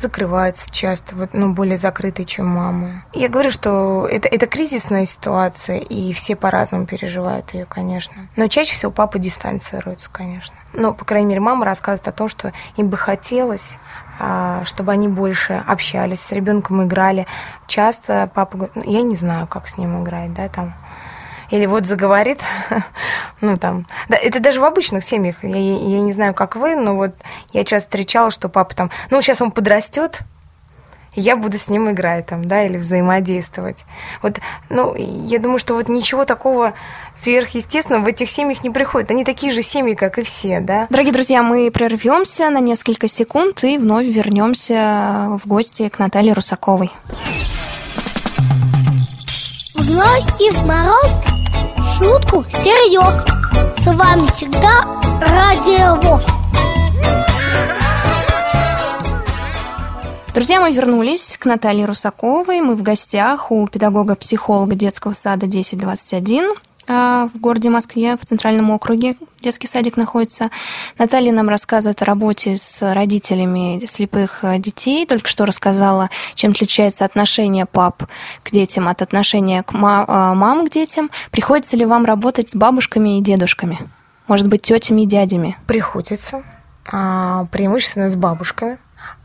закрываются 0.00 0.70
часто, 0.70 1.16
вот, 1.16 1.30
ну, 1.32 1.52
более 1.52 1.76
закрытые, 1.76 2.26
чем 2.26 2.46
мамы. 2.46 3.02
Я 3.12 3.28
говорю, 3.28 3.50
что 3.50 4.06
это, 4.06 4.28
это 4.28 4.46
кризисная 4.46 5.04
ситуация, 5.04 5.78
и 5.78 6.12
все 6.12 6.36
по-разному 6.36 6.86
переживают 6.86 7.52
ее, 7.54 7.66
конечно. 7.66 8.28
Но 8.36 8.46
чаще 8.48 8.74
всего 8.74 8.90
папа 8.90 9.18
дистанцируется, 9.18 10.10
конечно. 10.10 10.56
Но, 10.72 10.94
по 10.94 11.04
крайней 11.04 11.28
мере, 11.28 11.40
мама 11.40 11.64
рассказывает 11.64 12.08
о 12.08 12.12
том, 12.12 12.28
что 12.28 12.52
им 12.76 12.88
бы 12.88 12.96
хотелось 12.96 13.78
а, 14.22 14.66
чтобы 14.66 14.92
они 14.92 15.08
больше 15.08 15.64
общались 15.66 16.20
с 16.20 16.30
ребенком, 16.32 16.84
играли. 16.84 17.26
Часто 17.66 18.30
папа 18.34 18.58
говорит, 18.58 18.76
ну, 18.76 18.82
я 18.84 19.00
не 19.00 19.16
знаю, 19.16 19.46
как 19.46 19.66
с 19.66 19.78
ним 19.78 20.02
играть, 20.02 20.34
да, 20.34 20.46
там. 20.48 20.74
Или 21.50 21.66
вот 21.66 21.84
заговорит, 21.84 22.40
ну 23.40 23.56
там, 23.56 23.86
да, 24.08 24.16
это 24.16 24.40
даже 24.40 24.60
в 24.60 24.64
обычных 24.64 25.02
семьях, 25.04 25.42
я, 25.42 25.56
я 25.56 26.00
не 26.00 26.12
знаю, 26.12 26.32
как 26.32 26.56
вы, 26.56 26.76
но 26.76 26.94
вот 26.94 27.14
я 27.52 27.64
часто 27.64 27.88
встречала, 27.88 28.30
что 28.30 28.48
папа 28.48 28.74
там, 28.74 28.90
ну 29.10 29.20
сейчас 29.20 29.42
он 29.42 29.50
подрастет, 29.50 30.20
я 31.14 31.36
буду 31.36 31.58
с 31.58 31.68
ним 31.68 31.90
играть 31.90 32.26
там, 32.26 32.44
да, 32.44 32.64
или 32.64 32.76
взаимодействовать. 32.76 33.84
Вот, 34.22 34.38
ну, 34.68 34.94
я 34.96 35.38
думаю, 35.38 35.58
что 35.58 35.74
вот 35.74 35.88
ничего 35.88 36.24
такого 36.24 36.74
сверхъестественного 37.16 38.04
в 38.04 38.06
этих 38.06 38.30
семьях 38.30 38.62
не 38.62 38.70
приходит. 38.70 39.10
Они 39.10 39.24
такие 39.24 39.52
же 39.52 39.62
семьи, 39.62 39.94
как 39.94 40.18
и 40.18 40.22
все, 40.22 40.60
да. 40.60 40.86
Дорогие 40.88 41.12
друзья, 41.12 41.42
мы 41.42 41.70
прервемся 41.70 42.48
на 42.50 42.60
несколько 42.60 43.08
секунд 43.08 43.64
и 43.64 43.78
вновь 43.78 44.06
вернемся 44.06 45.38
в 45.42 45.48
гости 45.48 45.88
к 45.88 45.98
Наталье 45.98 46.32
Русаковой. 46.32 46.92
В 49.74 49.96
ночь 49.96 50.40
и 50.40 50.50
в 50.50 50.64
мороз 50.64 51.39
шутку 52.30 52.44
серьез. 52.50 53.14
С 53.78 53.86
вами 53.86 54.26
всегда 54.28 54.84
Радио 55.20 55.96
ВОЗ. 56.02 56.22
Друзья, 60.34 60.60
мы 60.60 60.72
вернулись 60.72 61.36
к 61.38 61.44
Наталье 61.44 61.86
Русаковой. 61.86 62.60
Мы 62.60 62.76
в 62.76 62.82
гостях 62.82 63.50
у 63.50 63.66
педагога-психолога 63.66 64.74
детского 64.74 65.12
сада 65.12 65.46
1021 65.46 66.44
а, 66.44 66.69
в 66.90 67.38
городе 67.38 67.70
Москве, 67.70 68.16
в 68.16 68.24
Центральном 68.24 68.70
округе. 68.70 69.16
Детский 69.40 69.66
садик 69.66 69.96
находится. 69.96 70.50
Наталья 70.98 71.32
нам 71.32 71.48
рассказывает 71.48 72.02
о 72.02 72.04
работе 72.04 72.56
с 72.56 72.94
родителями 72.94 73.84
слепых 73.86 74.44
детей. 74.58 75.06
Только 75.06 75.28
что 75.28 75.46
рассказала, 75.46 76.10
чем 76.34 76.50
отличается 76.50 77.04
отношение 77.04 77.66
пап 77.66 78.04
к 78.42 78.50
детям 78.50 78.88
от 78.88 79.02
отношения 79.02 79.62
к 79.62 79.72
а, 79.74 80.34
мам 80.34 80.66
к 80.66 80.70
детям. 80.70 81.10
Приходится 81.30 81.76
ли 81.76 81.84
вам 81.84 82.04
работать 82.04 82.50
с 82.50 82.54
бабушками 82.54 83.18
и 83.18 83.22
дедушками? 83.22 83.78
Может 84.26 84.48
быть, 84.48 84.62
тетями 84.62 85.02
и 85.02 85.06
дядями? 85.06 85.56
Приходится. 85.66 86.42
а, 86.92 87.46
преимущественно 87.46 88.08
с 88.08 88.16
бабушками. 88.16 88.78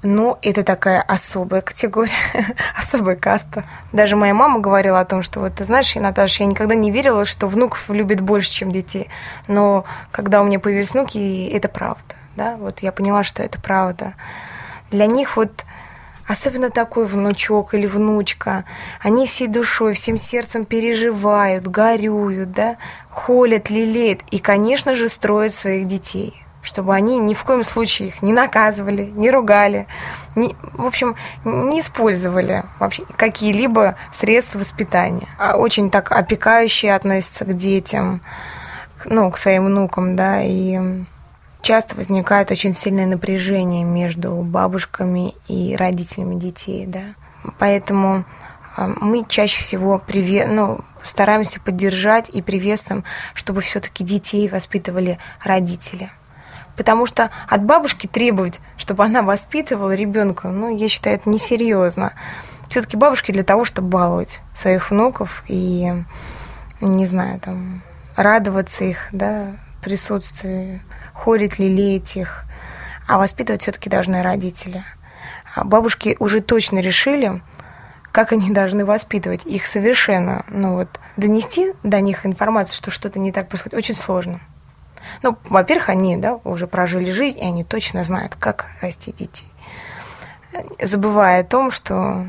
Ну, 0.03 0.37
это 0.41 0.63
такая 0.63 1.01
особая 1.01 1.61
категория, 1.61 2.13
особая 2.77 3.15
каста. 3.15 3.63
Даже 3.91 4.15
моя 4.15 4.33
мама 4.33 4.59
говорила 4.59 4.99
о 4.99 5.05
том, 5.05 5.23
что 5.23 5.39
вот, 5.39 5.55
ты 5.55 5.65
знаешь, 5.65 5.95
Наташа, 5.95 6.43
я 6.43 6.49
никогда 6.49 6.75
не 6.75 6.91
верила, 6.91 7.25
что 7.25 7.47
внуков 7.47 7.89
любят 7.89 8.21
больше, 8.21 8.51
чем 8.51 8.71
детей. 8.71 9.09
Но 9.47 9.85
когда 10.11 10.41
у 10.41 10.45
меня 10.45 10.59
появились 10.59 10.93
внуки, 10.93 11.49
это 11.49 11.69
правда. 11.69 12.15
Да? 12.35 12.57
Вот 12.57 12.79
я 12.79 12.91
поняла, 12.91 13.23
что 13.23 13.41
это 13.41 13.59
правда. 13.59 14.13
Для 14.91 15.07
них 15.07 15.37
вот 15.37 15.65
особенно 16.27 16.69
такой 16.69 17.05
внучок 17.05 17.73
или 17.73 17.87
внучка, 17.87 18.65
они 19.01 19.25
всей 19.25 19.47
душой, 19.47 19.93
всем 19.93 20.17
сердцем 20.17 20.65
переживают, 20.65 21.67
горюют, 21.67 22.51
да, 22.51 22.77
холят, 23.09 23.69
лелеют 23.69 24.21
и, 24.31 24.39
конечно 24.39 24.93
же, 24.95 25.09
строят 25.09 25.53
своих 25.53 25.87
детей 25.87 26.44
чтобы 26.65 26.93
они 26.93 27.17
ни 27.17 27.33
в 27.33 27.43
коем 27.43 27.63
случае 27.63 28.09
их 28.09 28.21
не 28.21 28.33
наказывали, 28.33 29.03
не 29.03 29.31
ругали, 29.31 29.87
не, 30.35 30.55
в 30.73 30.85
общем, 30.85 31.15
не 31.45 31.79
использовали 31.79 32.63
вообще 32.79 33.03
какие-либо 33.15 33.95
средства 34.11 34.59
воспитания. 34.59 35.27
А 35.37 35.55
очень 35.55 35.89
так 35.89 36.11
опекающие 36.11 36.93
относятся 36.93 37.45
к 37.45 37.55
детям, 37.55 38.21
ну, 39.05 39.29
к 39.31 39.37
своим 39.37 39.65
внукам, 39.65 40.15
да, 40.15 40.41
и 40.41 40.79
часто 41.61 41.95
возникает 41.95 42.51
очень 42.51 42.73
сильное 42.73 43.05
напряжение 43.05 43.83
между 43.83 44.31
бабушками 44.35 45.33
и 45.47 45.75
родителями 45.75 46.35
детей, 46.35 46.85
да. 46.85 47.15
Поэтому 47.59 48.25
а, 48.75 48.87
мы 48.87 49.25
чаще 49.27 49.61
всего 49.61 49.99
приве... 49.99 50.47
ну, 50.47 50.79
стараемся 51.03 51.59
поддержать 51.59 52.29
и 52.29 52.41
приветствуем, 52.41 53.03
чтобы 53.33 53.61
все-таки 53.61 54.03
детей 54.03 54.49
воспитывали 54.49 55.19
родители. 55.43 56.11
Потому 56.75 57.05
что 57.05 57.31
от 57.47 57.63
бабушки 57.63 58.07
требовать, 58.07 58.59
чтобы 58.77 59.03
она 59.05 59.21
воспитывала 59.21 59.95
ребенка, 59.95 60.49
ну, 60.49 60.75
я 60.75 60.89
считаю, 60.89 61.15
это 61.15 61.29
несерьезно. 61.29 62.13
Все-таки 62.69 62.97
бабушки 62.97 63.31
для 63.31 63.43
того, 63.43 63.63
чтобы 63.63 63.89
баловать 63.89 64.41
своих 64.53 64.91
внуков 64.91 65.43
и, 65.47 65.93
не 66.81 67.05
знаю, 67.05 67.39
там, 67.39 67.81
радоваться 68.15 68.83
их, 68.83 69.07
да, 69.11 69.53
присутствию, 69.81 70.81
хорить, 71.13 71.59
лелеять 71.59 72.15
их. 72.17 72.43
А 73.07 73.17
воспитывать 73.19 73.61
все-таки 73.61 73.89
должны 73.89 74.23
родители. 74.23 74.83
А 75.53 75.63
бабушки 75.63 76.17
уже 76.19 76.41
точно 76.41 76.79
решили, 76.79 77.41
как 78.11 78.31
они 78.31 78.49
должны 78.51 78.83
воспитывать. 78.83 79.45
Их 79.45 79.65
совершенно, 79.65 80.43
ну 80.49 80.73
вот, 80.73 80.89
донести 81.17 81.73
до 81.83 82.01
них 82.01 82.25
информацию, 82.25 82.75
что 82.75 82.91
что-то 82.91 83.19
не 83.19 83.31
так 83.31 83.47
происходит, 83.47 83.77
очень 83.77 83.95
сложно. 83.95 84.41
Ну, 85.23 85.37
во-первых, 85.45 85.89
они 85.89 86.17
да, 86.17 86.39
уже 86.43 86.67
прожили 86.67 87.11
жизнь, 87.11 87.39
и 87.39 87.45
они 87.45 87.63
точно 87.63 88.03
знают, 88.03 88.35
как 88.35 88.67
расти 88.81 89.11
детей. 89.11 89.47
Забывая 90.81 91.41
о 91.41 91.45
том, 91.45 91.71
что 91.71 92.25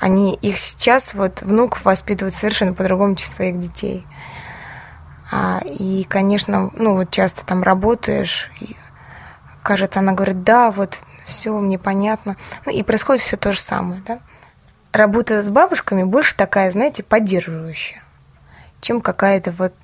они 0.00 0.34
их 0.34 0.58
сейчас, 0.58 1.14
вот, 1.14 1.42
внуков 1.42 1.84
воспитывают 1.84 2.34
совершенно 2.34 2.74
по-другому, 2.74 3.16
чем 3.16 3.28
своих 3.28 3.58
детей. 3.58 4.06
А, 5.30 5.60
и, 5.64 6.04
конечно, 6.04 6.70
ну, 6.74 6.94
вот 6.94 7.10
часто 7.10 7.44
там 7.44 7.62
работаешь, 7.62 8.50
и 8.60 8.76
кажется, 9.62 10.00
она 10.00 10.12
говорит, 10.12 10.44
да, 10.44 10.70
вот, 10.70 10.98
все 11.24 11.58
мне 11.58 11.78
понятно. 11.78 12.36
Ну, 12.64 12.72
и 12.72 12.82
происходит 12.82 13.22
все 13.22 13.36
то 13.36 13.52
же 13.52 13.60
самое, 13.60 14.00
да. 14.06 14.20
Работа 14.92 15.42
с 15.42 15.50
бабушками 15.50 16.04
больше 16.04 16.36
такая, 16.36 16.70
знаете, 16.70 17.02
поддерживающая, 17.02 18.02
чем 18.80 19.00
какая-то 19.00 19.52
вот 19.52 19.74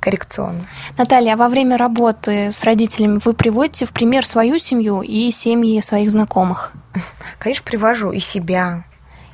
коррекционно. 0.00 0.62
Наталья, 0.96 1.34
а 1.34 1.36
во 1.36 1.48
время 1.48 1.76
работы 1.76 2.52
с 2.52 2.64
родителями 2.64 3.18
вы 3.24 3.34
приводите 3.34 3.86
в 3.86 3.92
пример 3.92 4.26
свою 4.26 4.58
семью 4.58 5.02
и 5.02 5.30
семьи 5.30 5.80
своих 5.80 6.10
знакомых? 6.10 6.72
Конечно, 7.38 7.64
привожу 7.64 8.10
и 8.10 8.18
себя, 8.18 8.84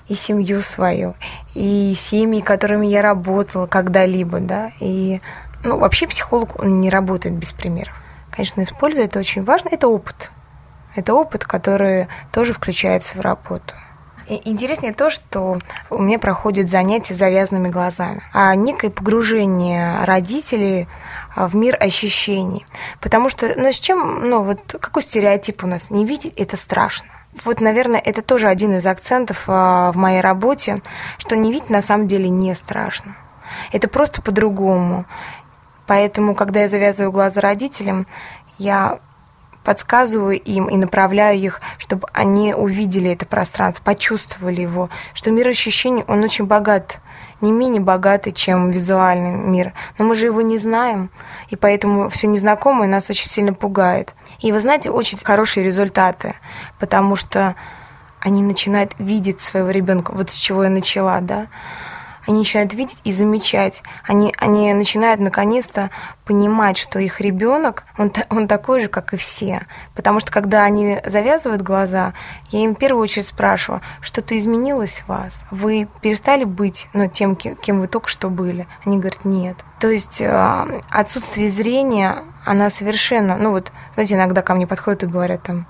и 0.09 0.15
семью 0.15 0.63
свою, 0.63 1.15
и 1.55 1.95
семьи, 1.97 2.41
которыми 2.41 2.87
я 2.87 3.03
работала 3.03 3.67
когда-либо, 3.67 4.41
да, 4.41 4.71
и 4.81 5.21
ну, 5.65 5.79
вообще 5.79 6.07
психолог, 6.07 6.61
он 6.61 6.81
не 6.81 6.91
работает 6.91 7.37
без 7.37 7.53
примеров. 7.53 7.95
Конечно, 8.31 8.63
используя 8.63 9.05
это 9.05 9.19
очень 9.19 9.45
важно, 9.45 9.69
это 9.71 9.89
опыт. 9.89 10.31
Это 10.95 11.15
опыт, 11.15 11.45
который 11.45 12.09
тоже 12.33 12.53
включается 12.53 13.17
в 13.17 13.21
работу. 13.21 13.75
Интереснее 14.29 14.93
то, 14.93 15.11
что 15.11 15.59
у 15.91 16.03
меня 16.03 16.19
проходят 16.19 16.69
занятия 16.69 17.15
завязанными 17.15 17.69
глазами, 17.69 18.23
а 18.33 18.55
некое 18.55 18.91
погружение 18.91 20.05
родителей 20.05 20.89
в 21.35 21.57
мир 21.57 21.77
ощущений. 21.81 22.65
Потому 23.01 23.29
что, 23.29 23.53
ну, 23.57 23.73
с 23.73 23.81
чем, 23.81 24.29
ну, 24.29 24.43
вот 24.43 24.77
какой 24.81 25.03
стереотип 25.03 25.65
у 25.65 25.67
нас? 25.67 25.91
Не 25.91 26.07
видеть– 26.07 26.35
это 26.37 26.57
страшно. 26.57 27.09
Вот, 27.45 27.61
наверное, 27.61 28.01
это 28.01 28.23
тоже 28.23 28.49
один 28.49 28.77
из 28.77 28.87
акцентов 28.87 29.45
а, 29.47 29.91
в 29.93 29.97
моей 29.97 30.21
работе, 30.21 30.83
что 31.17 31.35
не 31.35 31.51
видеть 31.51 31.71
на 31.71 31.81
самом 31.81 32.07
деле 32.07 32.29
не 32.29 32.55
страшно. 32.55 33.17
Это 33.73 33.89
просто 33.89 34.21
по-другому. 34.21 35.07
Поэтому, 35.87 36.35
когда 36.35 36.61
я 36.61 36.69
завязываю 36.69 37.11
глаза 37.11 37.41
родителям, 37.41 38.07
я 38.59 39.01
подсказываю 39.65 40.39
им 40.41 40.67
и 40.67 40.77
направляю 40.77 41.39
их, 41.39 41.61
чтобы 41.79 42.07
они 42.13 42.55
увидели 42.55 43.11
это 43.11 43.27
пространство, 43.27 43.83
почувствовали 43.85 44.61
его, 44.61 44.91
что 45.15 45.31
мир 45.31 45.49
ощущений, 45.49 46.05
он 46.09 46.23
очень 46.23 46.47
богат, 46.47 47.01
не 47.41 47.53
менее 47.53 47.81
богатый, 47.81 48.33
чем 48.33 48.71
визуальный 48.71 49.33
мир. 49.33 49.73
Но 49.99 50.05
мы 50.05 50.15
же 50.15 50.27
его 50.27 50.43
не 50.43 50.59
знаем, 50.59 51.11
и 51.49 51.57
поэтому 51.57 52.09
все 52.09 52.27
незнакомое 52.27 52.89
нас 52.89 53.11
очень 53.11 53.29
сильно 53.29 53.53
пугает. 53.53 54.15
И 54.41 54.53
вы 54.53 54.61
знаете, 54.61 54.91
очень 54.91 55.19
хорошие 55.19 55.65
результаты, 55.65 56.35
потому 56.79 57.17
что 57.17 57.55
они 58.21 58.43
начинают 58.43 58.95
видеть 58.99 59.41
своего 59.41 59.71
ребенка. 59.71 60.13
Вот 60.13 60.31
с 60.31 60.35
чего 60.35 60.65
я 60.65 60.71
начала, 60.71 61.21
да 61.21 61.49
они 62.27 62.39
начинают 62.39 62.75
видеть 62.75 63.01
и 63.05 63.13
замечать. 63.13 63.83
Они, 64.07 64.35
они 64.39 64.73
начинают 64.75 65.21
наконец-то 65.21 65.91
понимать, 66.25 66.79
что 66.79 66.99
их 66.99 67.21
ребенок, 67.21 67.85
он, 67.99 68.13
он 68.31 68.47
такой 68.47 68.81
же, 68.81 68.89
как 68.89 69.13
и 69.13 69.17
все. 69.17 69.67
Потому 69.95 70.21
что 70.21 70.31
когда 70.31 70.65
они 70.65 71.01
завязывают 71.05 71.63
глаза, 71.63 72.15
я 72.51 72.61
им 72.61 72.75
в 72.75 72.79
первую 72.79 73.03
очередь 73.03 73.27
спрашиваю, 73.27 73.81
что-то 74.01 74.37
изменилось 74.37 75.01
в 75.01 75.09
вас? 75.09 75.43
Вы 75.51 75.89
перестали 76.01 76.45
быть 76.45 76.89
ну, 76.93 77.09
тем, 77.09 77.35
кем 77.37 77.81
вы 77.81 77.89
только 77.89 78.09
что 78.09 78.31
были? 78.31 78.69
Они 78.85 78.99
говорят, 78.99 79.25
нет. 79.25 79.57
То 79.81 79.89
есть 79.89 80.21
э, 80.21 80.81
отсутствие 80.91 81.49
зрения, 81.49 82.19
она 82.45 82.71
совершенно... 82.71 83.37
Ну 83.37 83.51
вот, 83.51 83.73
знаете, 83.95 84.15
иногда 84.15 84.43
ко 84.43 84.55
мне 84.55 84.67
подходят 84.67 85.03
и 85.03 85.07
говорят 85.07 85.43
там, 85.43 85.67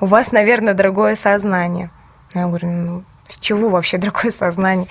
у 0.00 0.06
вас, 0.06 0.30
наверное, 0.30 0.74
другое 0.74 1.16
сознание. 1.16 1.90
Я 2.34 2.46
говорю, 2.46 2.68
ну, 2.68 3.04
с 3.26 3.38
чего 3.38 3.68
вообще 3.68 3.98
другое 3.98 4.30
сознание? 4.30 4.88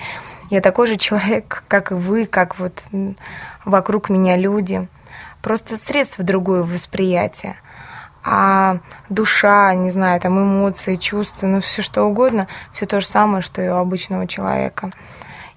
Я 0.49 0.61
такой 0.61 0.87
же 0.87 0.97
человек, 0.97 1.63
как 1.67 1.91
и 1.91 1.95
вы, 1.95 2.25
как 2.25 2.57
вот 2.59 2.83
вокруг 3.65 4.09
меня 4.09 4.37
люди. 4.37 4.87
Просто 5.41 5.77
средство 5.77 6.23
другое 6.23 6.63
восприятие. 6.63 7.55
А 8.23 8.79
душа, 9.09 9.73
не 9.73 9.91
знаю, 9.91 10.19
там 10.19 10.37
эмоции, 10.37 10.95
чувства, 10.95 11.47
ну 11.47 11.61
все 11.61 11.81
что 11.81 12.03
угодно, 12.03 12.47
все 12.73 12.85
то 12.85 12.99
же 12.99 13.05
самое, 13.05 13.41
что 13.41 13.61
и 13.61 13.69
у 13.69 13.75
обычного 13.75 14.27
человека. 14.27 14.91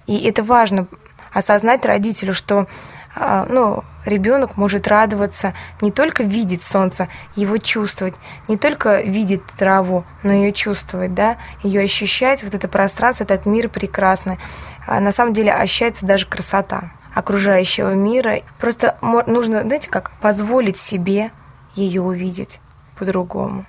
И 0.07 0.25
это 0.25 0.43
важно 0.43 0.87
осознать 1.33 1.85
родителю, 1.85 2.33
что 2.33 2.67
ну, 3.15 3.83
ребенок 4.05 4.57
может 4.57 4.87
радоваться, 4.87 5.53
не 5.81 5.91
только 5.91 6.23
видеть 6.23 6.63
солнце, 6.63 7.07
его 7.35 7.57
чувствовать, 7.57 8.15
не 8.47 8.57
только 8.57 9.01
видеть 9.01 9.45
траву, 9.57 10.05
но 10.23 10.31
ее 10.31 10.53
чувствовать, 10.53 11.13
да, 11.13 11.37
ее 11.63 11.81
ощущать, 11.81 12.43
вот 12.43 12.53
это 12.53 12.67
пространство, 12.67 13.23
этот 13.23 13.45
мир 13.45 13.69
прекрасный. 13.69 14.39
А 14.87 14.99
на 14.99 15.11
самом 15.11 15.33
деле 15.33 15.53
ощущается 15.53 16.05
даже 16.05 16.25
красота 16.25 16.91
окружающего 17.13 17.93
мира. 17.93 18.39
Просто 18.59 18.97
нужно, 19.01 19.61
знаете, 19.63 19.89
как 19.89 20.11
позволить 20.21 20.77
себе 20.77 21.31
ее 21.75 22.01
увидеть 22.01 22.59
по-другому. 22.97 23.65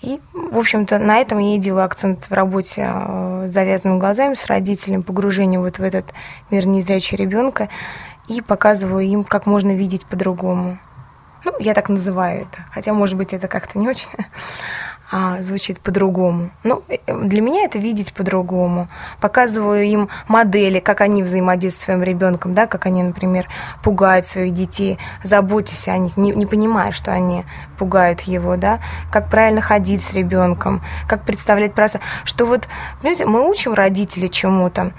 И, 0.00 0.20
в 0.32 0.58
общем-то, 0.58 0.98
на 0.98 1.18
этом 1.18 1.38
я 1.38 1.56
и 1.56 1.58
делаю 1.58 1.84
акцент 1.84 2.30
в 2.30 2.32
работе 2.32 2.86
э, 2.88 3.46
с 3.48 3.52
завязанными 3.52 3.98
глазами, 3.98 4.34
с 4.34 4.46
родителями, 4.46 5.02
погружение 5.02 5.58
вот 5.58 5.80
в 5.80 5.82
этот 5.82 6.06
мир 6.50 6.66
незрячего 6.66 7.18
ребенка 7.18 7.68
и 8.28 8.40
показываю 8.40 9.04
им, 9.04 9.24
как 9.24 9.46
можно 9.46 9.74
видеть 9.74 10.04
по-другому. 10.04 10.78
Ну, 11.44 11.52
я 11.58 11.74
так 11.74 11.88
называю 11.88 12.42
это, 12.42 12.64
хотя, 12.72 12.92
может 12.92 13.16
быть, 13.16 13.32
это 13.32 13.48
как-то 13.48 13.78
не 13.78 13.88
очень 13.88 14.08
а, 15.10 15.40
звучит 15.42 15.80
по-другому. 15.80 16.50
Ну, 16.64 16.82
для 17.06 17.40
меня 17.40 17.64
это 17.64 17.78
видеть 17.78 18.12
по-другому. 18.12 18.88
Показываю 19.20 19.84
им 19.84 20.08
модели, 20.28 20.80
как 20.80 21.00
они 21.00 21.22
взаимодействуют 21.22 21.68
с 21.68 21.84
своим 21.84 22.02
ребенком, 22.02 22.54
да, 22.54 22.66
как 22.66 22.86
они, 22.86 23.02
например, 23.02 23.48
пугают 23.82 24.26
своих 24.26 24.52
детей, 24.52 24.98
заботясь 25.22 25.88
о 25.88 25.96
них, 25.96 26.16
не, 26.16 26.32
не 26.32 26.46
понимая, 26.46 26.92
что 26.92 27.12
они 27.12 27.44
пугают 27.78 28.22
его, 28.22 28.56
да, 28.56 28.80
как 29.10 29.30
правильно 29.30 29.60
ходить 29.60 30.02
с 30.02 30.12
ребенком, 30.12 30.82
как 31.06 31.22
представлять 31.22 31.74
просто, 31.74 32.00
что 32.24 32.44
вот, 32.46 32.68
понимаете, 33.00 33.26
мы 33.26 33.48
учим 33.48 33.74
родителей 33.74 34.28
чему-то, 34.28 34.92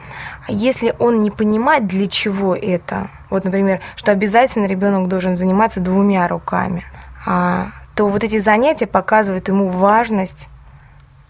если 0.47 0.95
он 0.99 1.21
не 1.21 1.31
понимает, 1.31 1.85
для 1.87 2.07
чего 2.07 2.55
это, 2.55 3.09
вот, 3.29 3.45
например, 3.45 3.81
что 3.95 4.11
обязательно 4.11 4.65
ребенок 4.65 5.07
должен 5.07 5.35
заниматься 5.35 5.79
двумя 5.79 6.27
руками, 6.27 6.83
а 7.25 7.67
то 7.99 8.07
вот 8.07 8.23
эти 8.23 8.39
занятия 8.39 8.87
показывают 8.87 9.49
ему 9.49 9.67
важность 9.67 10.47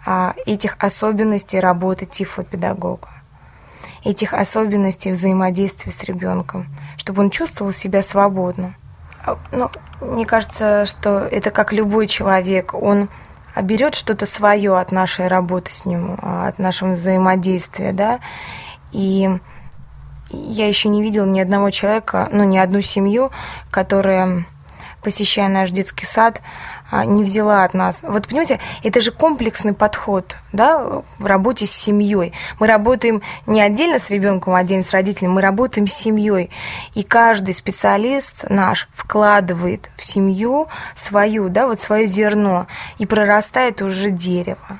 а, 0.06 0.36
этих 0.46 0.76
особенностей 0.78 1.60
работы 1.60 2.06
тифлопедагога, 2.06 3.10
этих 4.06 4.36
особенностей 4.36 5.10
взаимодействия 5.10 5.92
с 5.92 6.04
ребенком, 6.04 6.68
чтобы 6.96 7.24
он 7.24 7.32
чувствовал 7.32 7.72
себя 7.72 8.04
свободно. 8.04 8.76
А, 9.26 9.40
ну, 9.52 9.72
мне 10.00 10.28
кажется, 10.28 10.86
что 10.86 11.22
это 11.22 11.50
как 11.50 11.74
любой 11.74 12.06
человек, 12.06 12.76
он 12.76 13.10
берет 13.60 13.96
что-то 13.96 14.28
свое 14.28 14.78
от 14.78 14.92
нашей 14.92 15.26
работы 15.26 15.74
с 15.74 15.86
ним, 15.86 16.20
а, 16.22 16.50
от 16.50 16.60
нашего 16.60 16.92
взаимодействия, 16.92 17.94
да, 17.94 18.20
и 18.92 19.28
я 20.30 20.68
еще 20.68 20.88
не 20.90 21.02
видела 21.02 21.26
ни 21.26 21.40
одного 21.40 21.72
человека, 21.72 22.30
ну, 22.32 22.44
ни 22.44 22.60
одну 22.60 22.82
семью, 22.82 23.32
которая, 23.72 24.46
посещая 25.02 25.48
наш 25.48 25.72
детский 25.72 25.89
сад, 26.06 26.42
а, 26.92 27.06
не 27.06 27.24
взяла 27.24 27.64
от 27.64 27.74
нас. 27.74 28.02
Вот 28.04 28.28
понимаете, 28.28 28.60
это 28.84 29.02
же 29.02 29.12
комплексный 29.12 29.74
подход 29.74 30.38
да, 30.52 31.04
в 31.20 31.26
работе 31.26 31.66
с 31.66 31.72
семьей. 31.72 32.34
Мы 32.60 32.68
работаем 32.68 33.22
не 33.46 33.62
отдельно 33.62 34.00
с 34.00 34.10
ребенком, 34.10 34.56
отдельно 34.56 34.84
с 34.84 34.92
родителем, 34.92 35.34
мы 35.34 35.42
работаем 35.42 35.88
с 35.88 35.94
семьей. 35.94 36.50
И 36.96 37.04
каждый 37.04 37.54
специалист 37.54 38.50
наш 38.50 38.90
вкладывает 38.94 39.92
в 39.98 40.04
семью 40.04 40.68
свою, 40.96 41.50
да, 41.50 41.68
вот 41.68 41.80
свое 41.80 42.06
зерно, 42.06 42.68
и 42.98 43.06
прорастает 43.06 43.82
уже 43.82 44.10
дерево. 44.10 44.80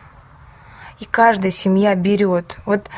И 1.00 1.06
каждая 1.06 1.52
семья 1.52 1.96
берет. 1.96 2.58
Вот 2.66 2.90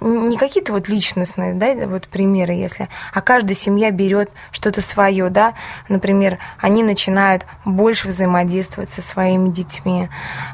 не 0.00 0.36
какие-то 0.36 0.72
вот 0.72 0.88
личностные, 0.88 1.54
да, 1.54 1.74
вот 1.86 2.08
примеры, 2.08 2.52
если, 2.52 2.88
а 3.12 3.20
каждая 3.20 3.54
семья 3.54 3.90
берет 3.90 4.30
что-то 4.52 4.80
свое, 4.80 5.28
да, 5.28 5.54
например, 5.88 6.38
они 6.60 6.82
начинают 6.82 7.46
больше 7.64 8.08
взаимодействовать 8.08 8.90
со 8.90 9.02
своими 9.02 9.48
детьми, 9.48 10.08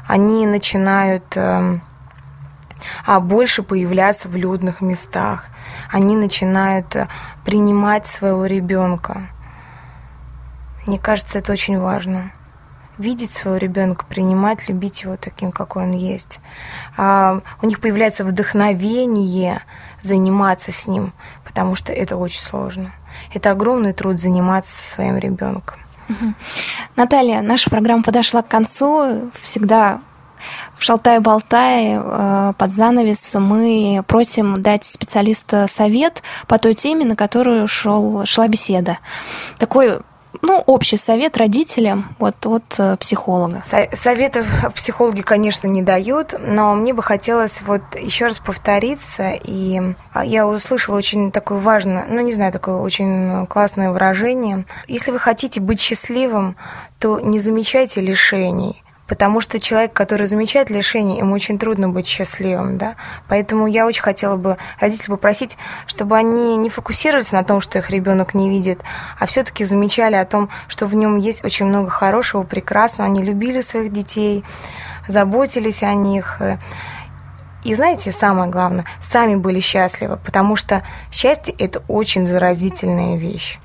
они 0.07 0.47
начинают 0.47 1.25
э, 1.35 1.79
а 3.05 3.19
больше 3.19 3.63
появляться 3.63 4.29
в 4.29 4.35
людных 4.35 4.81
местах, 4.81 5.45
они 5.91 6.15
начинают 6.15 6.95
э, 6.95 7.07
принимать 7.43 8.07
своего 8.07 8.45
ребенка. 8.45 9.29
Мне 10.87 10.99
кажется, 10.99 11.39
это 11.39 11.51
очень 11.51 11.79
важно 11.79 12.31
видеть 12.97 13.33
своего 13.33 13.57
ребенка, 13.57 14.05
принимать, 14.07 14.67
любить 14.69 15.03
его 15.03 15.17
таким, 15.17 15.51
какой 15.51 15.83
он 15.83 15.91
есть. 15.91 16.39
А, 16.97 17.41
у 17.61 17.67
них 17.67 17.79
появляется 17.79 18.23
вдохновение 18.23 19.61
заниматься 20.01 20.71
с 20.71 20.87
ним, 20.87 21.13
потому 21.43 21.75
что 21.75 21.91
это 21.91 22.17
очень 22.17 22.41
сложно. 22.41 22.93
Это 23.33 23.51
огромный 23.51 23.93
труд 23.93 24.19
заниматься 24.19 24.75
со 24.75 24.85
своим 24.85 25.17
ребенком. 25.17 25.79
Наталья, 26.95 27.41
наша 27.41 27.69
программа 27.69 28.03
подошла 28.03 28.41
к 28.41 28.47
концу. 28.47 29.31
Всегда 29.41 30.01
в 30.77 30.83
шалтай-болтай 30.83 31.97
э, 31.97 32.53
под 32.57 32.71
занавес 32.71 33.33
мы 33.35 34.03
просим 34.05 34.61
дать 34.61 34.83
специалиста 34.85 35.67
совет 35.67 36.21
по 36.47 36.59
той 36.59 36.73
теме, 36.73 37.05
на 37.05 37.15
которую 37.15 37.67
шел, 37.67 38.25
шла 38.25 38.47
беседа. 38.47 38.99
Такой 39.57 40.01
ну, 40.41 40.63
общий 40.65 40.97
совет 40.97 41.37
родителям 41.37 42.15
вот 42.19 42.45
от 42.45 42.75
э, 42.79 42.97
психолога. 42.97 43.63
Советов 43.93 44.45
психологи, 44.75 45.21
конечно, 45.21 45.67
не 45.67 45.81
дают, 45.81 46.33
но 46.39 46.73
мне 46.75 46.93
бы 46.93 47.03
хотелось 47.03 47.61
вот 47.61 47.81
еще 47.99 48.25
раз 48.25 48.39
повториться, 48.39 49.31
и 49.31 49.81
а, 50.13 50.25
я 50.25 50.47
услышала 50.47 50.97
очень 50.97 51.31
такое 51.31 51.57
важное, 51.57 52.05
ну, 52.09 52.21
не 52.21 52.33
знаю, 52.33 52.51
такое 52.51 52.75
очень 52.75 53.45
классное 53.47 53.91
выражение. 53.91 54.65
Если 54.87 55.11
вы 55.11 55.19
хотите 55.19 55.59
быть 55.61 55.79
счастливым, 55.79 56.55
то 56.99 57.19
не 57.19 57.39
замечайте 57.39 58.01
лишений, 58.01 58.83
Потому 59.07 59.39
что 59.39 59.59
человек, 59.59 59.93
который 59.93 60.25
замечает 60.25 60.69
лишение, 60.69 61.19
ему 61.19 61.35
очень 61.35 61.59
трудно 61.59 61.89
быть 61.89 62.07
счастливым, 62.07 62.77
да. 62.77 62.95
Поэтому 63.27 63.67
я 63.67 63.85
очень 63.85 64.01
хотела 64.01 64.35
бы 64.35 64.57
родителей 64.79 65.09
попросить, 65.09 65.57
чтобы 65.85 66.17
они 66.17 66.57
не 66.57 66.69
фокусировались 66.69 67.31
на 67.31 67.43
том, 67.43 67.61
что 67.61 67.77
их 67.77 67.91
ребенок 67.91 68.33
не 68.33 68.49
видит, 68.49 68.81
а 69.19 69.27
все-таки 69.27 69.63
замечали 69.63 70.15
о 70.15 70.25
том, 70.25 70.49
что 70.67 70.87
в 70.87 70.95
нем 70.95 71.17
есть 71.17 71.45
очень 71.45 71.67
много 71.67 71.89
хорошего, 71.89 72.43
прекрасного. 72.43 73.09
Они 73.09 73.21
любили 73.21 73.61
своих 73.61 73.91
детей, 73.91 74.43
заботились 75.07 75.83
о 75.83 75.93
них. 75.93 76.41
И 77.63 77.73
знаете, 77.73 78.11
самое 78.11 78.49
главное, 78.49 78.85
сами 79.01 79.35
были 79.35 79.59
счастливы, 79.59 80.17
потому 80.17 80.55
что 80.55 80.83
счастье– 81.11 81.53
это 81.57 81.83
очень 81.87 82.25
заразительная 82.27 83.17
вещь. 83.17 83.59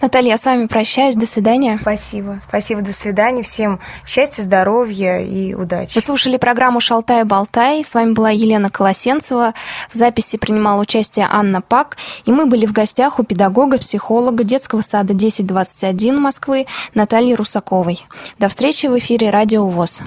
Наталья, 0.00 0.30
я 0.30 0.36
с 0.36 0.44
вами 0.44 0.66
прощаюсь. 0.66 1.14
До 1.14 1.26
свидания. 1.26 1.78
Спасибо. 1.80 2.38
Спасибо. 2.46 2.82
До 2.82 2.92
свидания. 2.92 3.42
Всем 3.42 3.80
счастья, 4.06 4.42
здоровья 4.42 5.18
и 5.20 5.54
удачи. 5.54 5.94
Вы 5.94 6.00
слушали 6.02 6.36
программу 6.36 6.80
«Шалтай-болтай». 6.80 7.82
С 7.82 7.94
вами 7.94 8.12
была 8.12 8.30
Елена 8.30 8.68
Колосенцева. 8.68 9.54
В 9.90 9.94
записи 9.94 10.36
принимала 10.36 10.80
участие 10.80 11.26
Анна 11.30 11.62
Пак. 11.62 11.96
И 12.26 12.32
мы 12.32 12.46
были 12.46 12.66
в 12.66 12.72
гостях 12.72 13.18
у 13.18 13.22
педагога, 13.22 13.78
психолога 13.78 14.44
детского 14.44 14.82
сада 14.82 15.14
1021 15.14 16.20
Москвы 16.20 16.66
Натальи 16.94 17.32
Русаковой. 17.32 18.04
До 18.38 18.48
встречи 18.48 18.86
в 18.86 18.98
эфире 18.98 19.30
«Радио 19.30 19.66
ВОЗ». 19.66 20.02